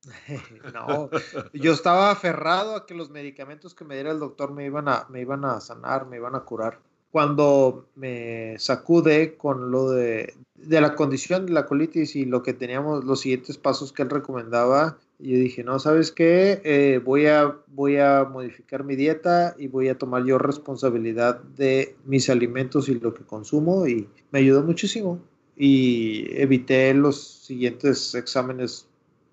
no, 0.74 1.10
yo 1.54 1.74
estaba 1.74 2.12
aferrado 2.12 2.76
a 2.76 2.86
que 2.86 2.94
los 2.94 3.10
medicamentos 3.10 3.74
que 3.74 3.86
me 3.86 3.96
diera 3.96 4.12
el 4.12 4.20
doctor 4.20 4.54
me 4.54 4.66
iban 4.66 4.88
a, 4.88 5.08
me 5.10 5.22
iban 5.22 5.44
a 5.46 5.60
sanar, 5.62 6.06
me 6.06 6.18
iban 6.18 6.36
a 6.36 6.42
curar. 6.42 6.80
Cuando 7.16 7.88
me 7.96 8.60
sacude 8.60 9.38
con 9.38 9.72
lo 9.72 9.90
de, 9.90 10.34
de 10.56 10.82
la 10.82 10.96
condición 10.96 11.46
de 11.46 11.54
la 11.54 11.66
colitis 11.66 12.14
y 12.18 12.26
lo 12.26 12.44
que 12.44 12.52
teníamos, 12.52 13.06
los 13.06 13.22
siguientes 13.22 13.58
pasos 13.58 13.94
que 13.94 14.02
él 14.04 14.10
recomendaba, 14.10 14.98
yo 15.20 15.38
dije, 15.38 15.64
no, 15.64 15.80
¿sabes 15.80 16.12
qué? 16.12 16.60
Eh, 16.66 17.00
voy, 17.02 17.28
a, 17.28 17.56
voy 17.68 17.96
a 17.96 18.26
modificar 18.26 18.84
mi 18.84 18.98
dieta 18.98 19.56
y 19.58 19.68
voy 19.68 19.88
a 19.88 19.98
tomar 19.98 20.26
yo 20.26 20.38
responsabilidad 20.38 21.40
de 21.42 21.96
mis 22.04 22.30
alimentos 22.30 22.90
y 22.90 23.00
lo 23.00 23.14
que 23.14 23.24
consumo 23.24 23.88
y 23.88 24.10
me 24.32 24.40
ayudó 24.40 24.64
muchísimo. 24.64 25.22
Y 25.56 26.28
evité 26.32 26.94
los 26.94 27.46
siguientes 27.46 28.14
exámenes 28.14 28.90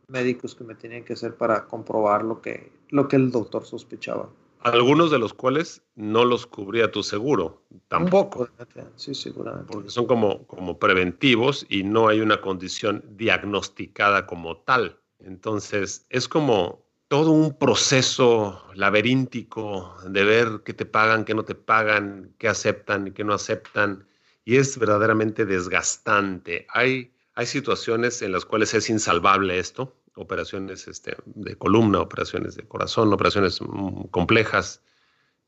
médicos 0.07 0.55
que 0.55 0.63
me 0.63 0.77
tenían 0.77 1.03
que 1.03 1.15
hacer 1.15 1.35
para 1.35 1.65
comprobar 1.65 2.23
lo 2.23 2.41
que, 2.41 2.71
lo 2.91 3.09
que 3.09 3.17
el 3.17 3.33
doctor 3.33 3.65
sospechaba. 3.65 4.29
Algunos 4.65 5.11
de 5.11 5.19
los 5.19 5.35
cuales 5.35 5.83
no 5.95 6.25
los 6.25 6.47
cubría 6.47 6.91
tu 6.91 7.03
seguro, 7.03 7.63
tampoco. 7.89 8.49
Sí, 8.97 9.15
seguramente. 9.15 9.73
Porque 9.73 9.91
son 9.91 10.07
como, 10.07 10.47
como 10.47 10.79
preventivos 10.79 11.67
y 11.69 11.83
no 11.83 12.09
hay 12.09 12.21
una 12.21 12.41
condición 12.41 13.05
diagnosticada 13.17 14.27
como 14.27 14.59
tal. 14.59 15.01
Entonces, 15.19 16.07
es 16.11 16.29
como 16.29 16.85
todo 17.09 17.31
un 17.31 17.59
proceso 17.59 18.63
laberíntico 18.75 19.95
de 20.09 20.25
ver 20.25 20.63
qué 20.65 20.75
te 20.75 20.87
pagan, 20.87 21.25
qué 21.25 21.35
no 21.35 21.45
te 21.45 21.55
pagan, 21.55 22.35
qué 22.39 22.49
aceptan 22.49 23.09
y 23.09 23.11
qué 23.11 23.25
no 23.25 23.35
aceptan. 23.35 24.07
Y 24.45 24.57
es 24.57 24.79
verdaderamente 24.79 25.45
desgastante. 25.45 26.67
Hay, 26.71 27.13
hay 27.35 27.47
situaciones 27.47 28.23
en 28.23 28.33
las 28.33 28.45
cuales 28.45 28.75
es 28.75 28.89
insalvable 28.91 29.59
esto 29.59 29.95
operaciones 30.17 30.89
este, 30.89 31.17
de 31.25 31.57
columna, 31.57 32.01
operaciones 32.01 32.57
de 32.57 32.67
corazón, 32.67 33.13
operaciones 33.13 33.61
mm, 33.61 34.05
complejas, 34.11 34.83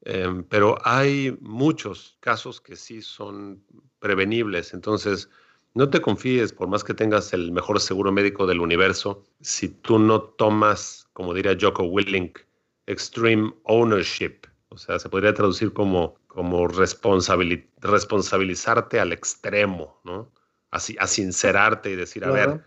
em, 0.02 0.44
pero 0.44 0.78
hay 0.84 1.36
muchos 1.40 2.16
casos 2.20 2.60
que 2.60 2.76
sí 2.76 3.02
son 3.02 3.62
prevenibles. 3.98 4.74
Entonces, 4.74 5.28
no 5.74 5.90
te 5.90 6.00
confíes, 6.00 6.52
por 6.52 6.68
más 6.68 6.84
que 6.84 6.94
tengas 6.94 7.32
el 7.32 7.50
mejor 7.52 7.80
seguro 7.80 8.12
médico 8.12 8.46
del 8.46 8.60
universo, 8.60 9.24
si 9.40 9.68
tú 9.68 9.98
no 9.98 10.22
tomas, 10.22 11.08
como 11.12 11.34
diría 11.34 11.56
Jocko 11.60 11.82
Willink, 11.84 12.38
extreme 12.86 13.52
ownership, 13.64 14.46
o 14.68 14.78
sea, 14.78 14.98
se 14.98 15.08
podría 15.08 15.34
traducir 15.34 15.72
como, 15.72 16.16
como 16.26 16.66
responsabilizarte 16.68 19.00
al 19.00 19.12
extremo, 19.12 20.00
¿no? 20.04 20.30
Así, 20.70 20.96
a 20.98 21.06
sincerarte 21.06 21.90
y 21.90 21.96
decir, 21.96 22.24
a 22.24 22.32
ver, 22.32 22.64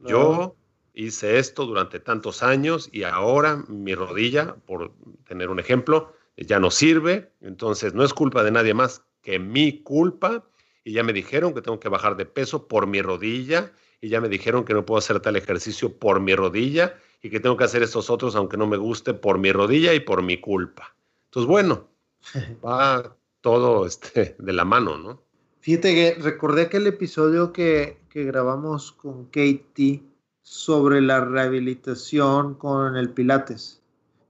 yo 0.00 0.56
hice 0.94 1.38
esto 1.38 1.66
durante 1.66 2.00
tantos 2.00 2.42
años 2.42 2.88
y 2.92 3.04
ahora 3.04 3.64
mi 3.68 3.94
rodilla, 3.94 4.56
por 4.66 4.92
tener 5.26 5.50
un 5.50 5.58
ejemplo, 5.60 6.12
ya 6.36 6.58
no 6.58 6.70
sirve, 6.70 7.32
entonces 7.40 7.94
no 7.94 8.04
es 8.04 8.14
culpa 8.14 8.42
de 8.42 8.50
nadie 8.50 8.74
más 8.74 9.04
que 9.22 9.38
mi 9.38 9.82
culpa 9.82 10.44
y 10.84 10.92
ya 10.92 11.02
me 11.02 11.12
dijeron 11.12 11.54
que 11.54 11.62
tengo 11.62 11.78
que 11.78 11.88
bajar 11.88 12.16
de 12.16 12.26
peso 12.26 12.66
por 12.66 12.86
mi 12.86 13.02
rodilla 13.02 13.72
y 14.00 14.08
ya 14.08 14.20
me 14.20 14.28
dijeron 14.28 14.64
que 14.64 14.72
no 14.72 14.86
puedo 14.86 14.98
hacer 14.98 15.20
tal 15.20 15.36
ejercicio 15.36 15.98
por 15.98 16.20
mi 16.20 16.34
rodilla 16.34 16.94
y 17.22 17.30
que 17.30 17.40
tengo 17.40 17.56
que 17.56 17.64
hacer 17.64 17.82
estos 17.82 18.08
otros 18.08 18.34
aunque 18.34 18.56
no 18.56 18.66
me 18.66 18.78
guste 18.78 19.12
por 19.12 19.38
mi 19.38 19.52
rodilla 19.52 19.92
y 19.92 20.00
por 20.00 20.22
mi 20.22 20.40
culpa. 20.40 20.94
Entonces, 21.26 21.48
bueno, 21.48 21.88
va 22.64 23.16
todo 23.42 23.86
este, 23.86 24.36
de 24.38 24.52
la 24.52 24.64
mano, 24.64 24.96
¿no? 24.96 25.22
Fíjate 25.60 25.94
que 25.94 26.22
recordé 26.22 26.62
aquel 26.62 26.86
episodio 26.86 27.52
que, 27.52 27.98
que 28.08 28.24
grabamos 28.24 28.92
con 28.92 29.26
Katie 29.26 30.02
sobre 30.42 31.00
la 31.00 31.24
rehabilitación 31.24 32.54
con 32.54 32.96
el 32.96 33.10
Pilates. 33.10 33.80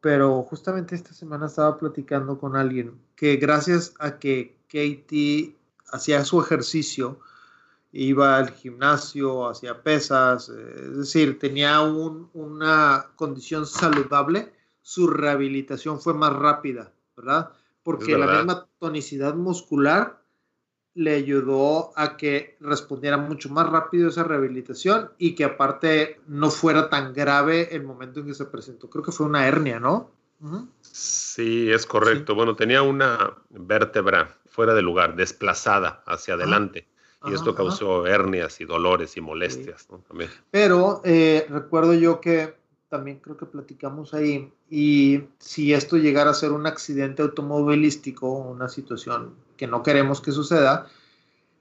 Pero 0.01 0.43
justamente 0.43 0.95
esta 0.95 1.13
semana 1.13 1.47
estaba 1.47 1.79
platicando 1.79 2.39
con 2.39 2.57
alguien 2.57 2.95
que 3.17 3.37
gracias 3.37 3.95
a 3.99 4.19
que 4.19 4.57
Katie 4.67 5.57
hacía 5.93 6.25
su 6.25 6.41
ejercicio, 6.41 7.19
iba 7.93 8.39
al 8.39 8.51
gimnasio, 8.51 9.49
hacía 9.49 9.83
pesas, 9.83 10.49
es 10.49 10.97
decir, 10.97 11.39
tenía 11.39 11.81
una 11.83 13.07
condición 13.17 13.67
saludable, 13.67 14.53
su 14.83 15.09
rehabilitación 15.09 16.01
fue 16.01 16.15
más 16.15 16.33
rápida, 16.33 16.93
¿verdad? 17.17 17.51
Porque 17.83 18.17
la 18.17 18.27
misma 18.27 18.67
tonicidad 18.79 19.35
muscular 19.35 20.20
le 20.95 21.15
ayudó 21.15 21.93
a 21.97 22.17
que 22.17 22.57
respondiera 22.61 23.17
mucho 23.17 23.49
más 23.49 23.69
rápido 23.69 24.09
esa 24.09 24.25
rehabilitación 24.25 25.11
y 25.19 25.35
que 25.35 25.45
aparte 25.45 26.21
no 26.27 26.51
fuera 26.51 26.91
tan 26.91 27.15
grave 27.15 27.75
el 27.75 27.85
momento 27.85 28.21
en 28.21 28.27
que 28.27 28.35
se 28.35 28.47
presentó. 28.47 28.91
Creo 28.91 29.05
que 29.05 29.13
fue 29.13 29.27
una 29.27 29.47
hernia, 29.47 29.79
¿no? 29.79 30.11
Sí, 30.81 31.71
es 31.71 31.87
correcto. 31.87 32.35
Bueno, 32.35 32.57
tenía 32.57 32.83
una 32.83 33.37
vértebra 33.51 34.37
fuera 34.47 34.75
de 34.75 34.83
lugar, 34.83 35.15
desplazada 35.17 36.03
hacia 36.07 36.35
adelante. 36.35 36.87
y 37.27 37.35
esto 37.35 37.55
causó 37.55 38.07
hernias 38.07 38.61
y 38.61 38.65
dolores 38.65 39.17
y 39.17 39.21
molestias. 39.21 39.87
Pero 40.51 41.03
eh, 41.05 41.47
recuerdo 41.51 41.93
yo 41.95 42.21
que 42.21 42.55
también 42.89 43.19
creo 43.19 43.37
que 43.37 43.47
platicamos 43.47 44.15
ahí, 44.15 44.53
y 44.69 45.23
si 45.39 45.73
esto 45.73 45.97
llegara 45.97 46.31
a 46.31 46.35
ser 46.35 46.51
un 46.51 46.67
accidente 46.67 47.23
automovilístico, 47.23 48.29
una 48.29 48.69
situación 48.69 49.35
que 49.61 49.67
no 49.67 49.83
queremos 49.83 50.23
que 50.23 50.33
suceda, 50.33 50.87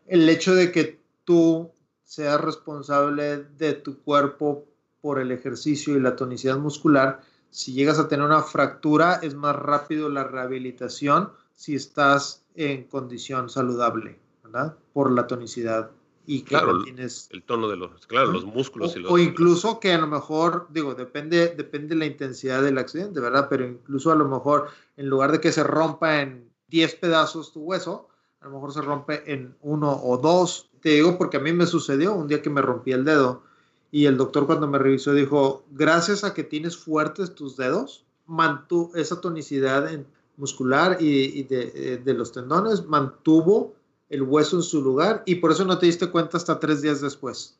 el 0.07 0.29
hecho 0.29 0.55
de 0.55 0.71
que 0.71 1.01
tú 1.25 1.69
seas 2.05 2.39
responsable 2.39 3.43
de 3.57 3.73
tu 3.73 3.99
cuerpo 3.99 4.65
por 5.01 5.19
el 5.19 5.33
ejercicio 5.33 5.97
y 5.97 5.99
la 5.99 6.15
tonicidad 6.15 6.57
muscular, 6.57 7.19
si 7.49 7.73
llegas 7.73 7.99
a 7.99 8.07
tener 8.07 8.25
una 8.25 8.41
fractura, 8.41 9.15
es 9.21 9.35
más 9.35 9.53
rápido 9.53 10.07
la 10.07 10.23
rehabilitación 10.23 11.31
si 11.53 11.75
estás 11.75 12.45
en 12.55 12.85
condición 12.85 13.49
saludable, 13.49 14.17
¿verdad? 14.45 14.77
Por 14.93 15.11
la 15.11 15.27
tonicidad 15.27 15.91
y 16.25 16.43
claro, 16.43 16.81
tienes 16.83 17.27
el 17.33 17.43
tono 17.43 17.67
de 17.67 17.75
los, 17.75 18.07
claro, 18.07 18.31
los 18.31 18.45
músculos 18.45 18.95
o, 18.95 18.97
y 18.97 19.01
los, 19.01 19.11
o 19.11 19.17
incluso 19.17 19.81
que 19.81 19.91
a 19.91 19.97
lo 19.97 20.07
mejor, 20.07 20.67
digo, 20.69 20.95
depende, 20.95 21.49
depende 21.49 21.95
de 21.95 21.95
la 21.95 22.05
intensidad 22.05 22.63
del 22.63 22.77
accidente, 22.77 23.19
¿verdad? 23.19 23.47
Pero 23.49 23.67
incluso 23.67 24.09
a 24.09 24.15
lo 24.15 24.29
mejor 24.29 24.69
en 24.95 25.09
lugar 25.09 25.33
de 25.33 25.41
que 25.41 25.51
se 25.51 25.65
rompa 25.65 26.21
en 26.21 26.49
10 26.69 26.95
pedazos 26.95 27.51
tu 27.51 27.61
hueso, 27.61 28.07
a 28.41 28.45
lo 28.45 28.51
mejor 28.51 28.73
se 28.73 28.81
rompe 28.81 29.31
en 29.31 29.55
uno 29.61 29.91
o 30.03 30.17
dos. 30.17 30.69
Te 30.81 30.89
digo 30.89 31.17
porque 31.17 31.37
a 31.37 31.41
mí 31.41 31.51
me 31.51 31.65
sucedió 31.65 32.13
un 32.13 32.27
día 32.27 32.41
que 32.41 32.49
me 32.49 32.61
rompí 32.61 32.91
el 32.91 33.05
dedo 33.05 33.43
y 33.91 34.05
el 34.05 34.17
doctor 34.17 34.45
cuando 34.45 34.67
me 34.67 34.77
revisó 34.77 35.13
dijo, 35.13 35.63
gracias 35.71 36.23
a 36.23 36.33
que 36.33 36.43
tienes 36.43 36.77
fuertes 36.77 37.33
tus 37.35 37.57
dedos, 37.57 38.05
mantuvo 38.25 38.95
esa 38.95 39.19
tonicidad 39.19 39.89
muscular 40.37 40.97
y, 41.01 41.43
de, 41.43 41.71
eh, 41.75 42.01
de 42.03 42.13
los 42.13 42.31
tendones, 42.31 42.85
mantuvo 42.85 43.73
el 44.09 44.21
hueso 44.23 44.57
en 44.57 44.63
su 44.63 44.81
lugar 44.81 45.23
y 45.25 45.35
por 45.35 45.51
eso 45.51 45.65
no 45.65 45.77
te 45.77 45.87
diste 45.87 46.09
cuenta 46.09 46.37
hasta 46.37 46.59
tres 46.59 46.81
días 46.81 47.01
después. 47.01 47.57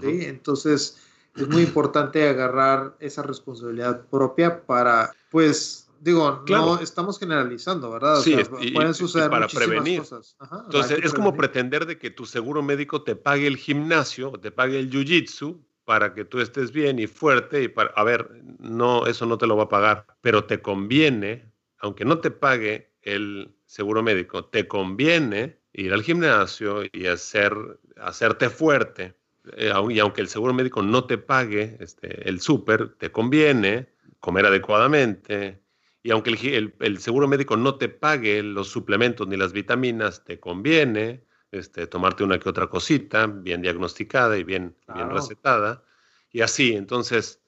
¿Sí? 0.00 0.24
Entonces 0.24 0.96
es 1.36 1.48
muy 1.48 1.62
importante 1.62 2.28
agarrar 2.28 2.96
esa 2.98 3.22
responsabilidad 3.22 4.06
propia 4.06 4.62
para, 4.64 5.14
pues, 5.30 5.88
digo, 6.02 6.44
no 6.48 6.80
estamos 6.80 7.18
generalizando, 7.18 7.90
¿verdad? 7.90 8.20
sí, 8.20 8.36
pueden 8.74 8.92
suceder 8.92 9.30
para 9.30 9.46
prevenir. 9.46 10.00
Cosas. 10.00 10.36
Entonces 10.64 10.98
es 11.02 11.14
como 11.14 11.36
pretender 11.36 11.86
de 11.86 11.98
que 11.98 12.10
tu 12.10 12.26
seguro 12.26 12.62
médico 12.62 13.02
te 13.02 13.14
pague 13.14 13.46
el 13.46 13.56
gimnasio, 13.56 14.32
te 14.32 14.50
pague 14.50 14.78
el 14.80 14.90
jiu-jitsu 14.90 15.62
para 15.84 16.12
que 16.14 16.24
tú 16.24 16.40
estés 16.40 16.72
bien 16.72 16.98
y 16.98 17.06
fuerte 17.06 17.62
y 17.62 17.68
para, 17.68 17.90
a 17.90 18.02
ver, 18.02 18.30
no, 18.58 19.06
eso 19.06 19.26
no 19.26 19.38
te 19.38 19.46
lo 19.46 19.56
va 19.56 19.64
a 19.64 19.68
pagar, 19.68 20.06
pero 20.20 20.44
te 20.44 20.60
conviene, 20.60 21.52
aunque 21.78 22.04
no 22.04 22.18
te 22.18 22.30
pague 22.30 22.92
el 23.02 23.54
seguro 23.66 24.02
médico, 24.02 24.44
te 24.44 24.66
conviene 24.66 25.58
ir 25.72 25.92
al 25.92 26.02
gimnasio 26.02 26.82
y 26.92 27.06
hacer, 27.06 27.54
hacerte 27.96 28.50
fuerte. 28.50 29.14
Eh, 29.56 29.72
y 29.90 29.98
aunque 29.98 30.20
el 30.20 30.28
seguro 30.28 30.52
médico 30.52 30.82
no 30.82 31.04
te 31.04 31.18
pague 31.18 31.76
este, 31.80 32.28
el 32.28 32.40
súper, 32.40 32.94
te 32.94 33.10
conviene 33.10 33.88
comer 34.20 34.46
adecuadamente. 34.46 35.61
Y 36.02 36.10
aunque 36.10 36.30
el, 36.30 36.74
el, 36.80 36.98
seguro 36.98 37.28
médico 37.28 37.56
no 37.56 37.76
te 37.76 37.88
pague 37.88 38.42
los 38.42 38.68
suplementos 38.68 39.28
ni 39.28 39.36
las 39.36 39.52
vitaminas, 39.52 40.24
te 40.24 40.40
conviene 40.40 41.24
este, 41.52 41.86
tomarte 41.86 42.24
una 42.24 42.40
que 42.40 42.48
otra 42.48 42.66
cosita 42.66 43.26
bien 43.26 43.62
diagnosticada 43.62 44.36
y 44.36 44.42
bien, 44.42 44.76
bien 44.94 45.10
recetada. 45.10 45.84
Y 46.32 46.40
así, 46.40 46.72
entonces, 46.72 47.40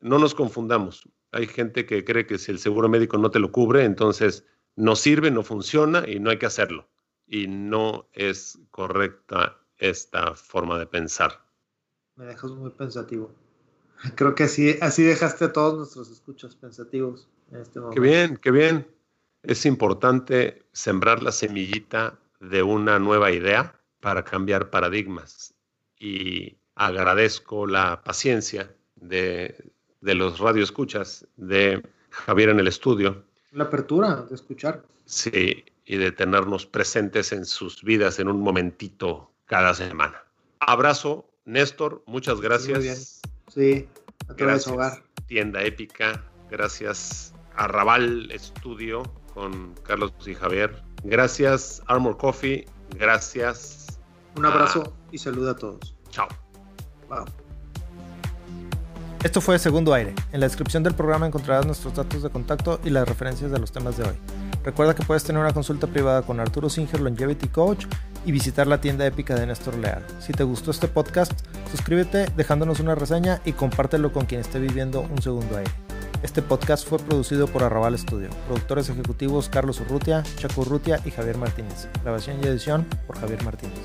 no 0.00 0.18
nos 0.18 0.34
confundamos. 0.34 1.08
Hay 1.32 1.46
gente 1.46 1.86
que 1.86 2.04
cree 2.04 2.26
que 2.26 2.36
si 2.38 2.52
el 2.52 2.58
seguro 2.58 2.88
médico 2.88 3.16
no 3.16 3.30
te 3.30 3.38
lo 3.38 3.52
cubre, 3.52 3.84
entonces 3.84 4.44
no 4.76 4.96
sirve, 4.96 5.30
no 5.30 5.42
funciona 5.42 6.04
y 6.06 6.20
no 6.20 6.30
hay 6.30 6.38
que 6.38 6.46
hacerlo. 6.46 6.88
Y 7.26 7.46
no 7.46 8.08
es 8.12 8.58
correcta 8.70 9.60
esta 9.78 10.34
forma 10.34 10.78
de 10.78 10.86
pensar. 10.86 11.40
Me 12.16 12.26
dejas 12.26 12.50
muy 12.50 12.70
pensativo. 12.70 13.32
Creo 14.14 14.34
que 14.34 14.44
así, 14.44 14.76
así 14.82 15.02
dejaste 15.02 15.46
a 15.46 15.52
todos 15.52 15.78
nuestros 15.78 16.10
escuchos 16.10 16.54
pensativos 16.54 17.28
en 17.50 17.60
este 17.60 17.80
momento. 17.80 17.94
Qué 17.94 18.08
bien, 18.08 18.36
qué 18.36 18.50
bien. 18.50 18.86
Es 19.42 19.66
importante 19.66 20.62
sembrar 20.72 21.22
la 21.22 21.32
semillita 21.32 22.18
de 22.40 22.62
una 22.62 22.98
nueva 22.98 23.30
idea 23.30 23.78
para 24.00 24.24
cambiar 24.24 24.70
paradigmas. 24.70 25.54
Y 25.98 26.56
agradezco 26.74 27.66
la 27.66 28.02
paciencia 28.02 28.74
de, 28.96 29.72
de 30.00 30.14
los 30.14 30.38
radioescuchas 30.38 31.26
de 31.36 31.82
Javier 32.10 32.50
en 32.50 32.60
el 32.60 32.68
estudio 32.68 33.24
la 33.54 33.64
apertura 33.64 34.26
de 34.28 34.34
escuchar. 34.34 34.84
Sí, 35.06 35.64
y 35.86 35.96
de 35.96 36.12
tenernos 36.12 36.66
presentes 36.66 37.32
en 37.32 37.44
sus 37.44 37.82
vidas 37.82 38.18
en 38.18 38.28
un 38.28 38.40
momentito 38.40 39.30
cada 39.46 39.74
semana. 39.74 40.22
Abrazo, 40.58 41.30
Néstor, 41.44 42.02
muchas 42.06 42.40
gracias. 42.40 42.78
Muy 42.78 43.64
bien. 43.66 43.86
Sí, 43.86 43.88
a 44.28 44.32
gracias, 44.34 44.72
hogar. 44.72 45.04
Tienda 45.26 45.62
Épica, 45.62 46.24
gracias 46.56 47.34
a 47.56 47.66
Raval 47.66 48.30
Estudio 48.30 49.02
con 49.32 49.74
Carlos 49.82 50.12
y 50.26 50.34
Javier. 50.34 50.82
Gracias, 51.02 51.82
Armor 51.86 52.16
Coffee. 52.16 52.66
Gracias. 52.96 53.98
Un 54.36 54.46
abrazo 54.46 54.94
y 55.10 55.18
saluda 55.18 55.52
a 55.52 55.56
todos. 55.56 55.94
Chao. 56.10 56.28
Wow. 57.08 57.24
Esto 59.24 59.40
fue 59.40 59.58
Segundo 59.58 59.94
Aire. 59.94 60.14
En 60.32 60.40
la 60.40 60.46
descripción 60.46 60.82
del 60.82 60.94
programa 60.94 61.26
encontrarás 61.26 61.66
nuestros 61.66 61.94
datos 61.94 62.22
de 62.22 62.30
contacto 62.30 62.78
y 62.84 62.90
las 62.90 63.08
referencias 63.08 63.50
de 63.50 63.58
los 63.58 63.72
temas 63.72 63.96
de 63.96 64.04
hoy. 64.04 64.16
Recuerda 64.62 64.94
que 64.94 65.02
puedes 65.02 65.24
tener 65.24 65.42
una 65.42 65.52
consulta 65.52 65.86
privada 65.86 66.22
con 66.22 66.40
Arturo 66.40 66.68
Singer 66.68 67.00
Longevity 67.00 67.48
Coach 67.48 67.86
y 68.24 68.32
visitar 68.32 68.66
la 68.66 68.80
tienda 68.80 69.06
épica 69.06 69.34
de 69.34 69.46
Néstor 69.46 69.76
Leal. 69.76 70.04
Si 70.20 70.32
te 70.32 70.44
gustó 70.44 70.70
este 70.70 70.88
podcast, 70.88 71.32
suscríbete 71.70 72.26
dejándonos 72.36 72.80
una 72.80 72.94
reseña 72.94 73.40
y 73.44 73.52
compártelo 73.52 74.12
con 74.12 74.26
quien 74.26 74.40
esté 74.40 74.58
viviendo 74.58 75.00
un 75.00 75.20
segundo 75.20 75.56
aire. 75.56 75.83
Este 76.24 76.40
podcast 76.40 76.88
fue 76.88 76.98
producido 76.98 77.46
por 77.46 77.62
Arrabal 77.62 77.98
Studio. 77.98 78.30
Productores 78.46 78.88
ejecutivos 78.88 79.50
Carlos 79.50 79.78
Urrutia, 79.80 80.22
Chaco 80.36 80.62
Urrutia 80.62 80.98
y 81.04 81.10
Javier 81.10 81.36
Martínez. 81.36 81.86
Grabación 82.02 82.38
y 82.42 82.46
edición 82.46 82.86
por 83.06 83.18
Javier 83.20 83.44
Martínez. 83.44 83.84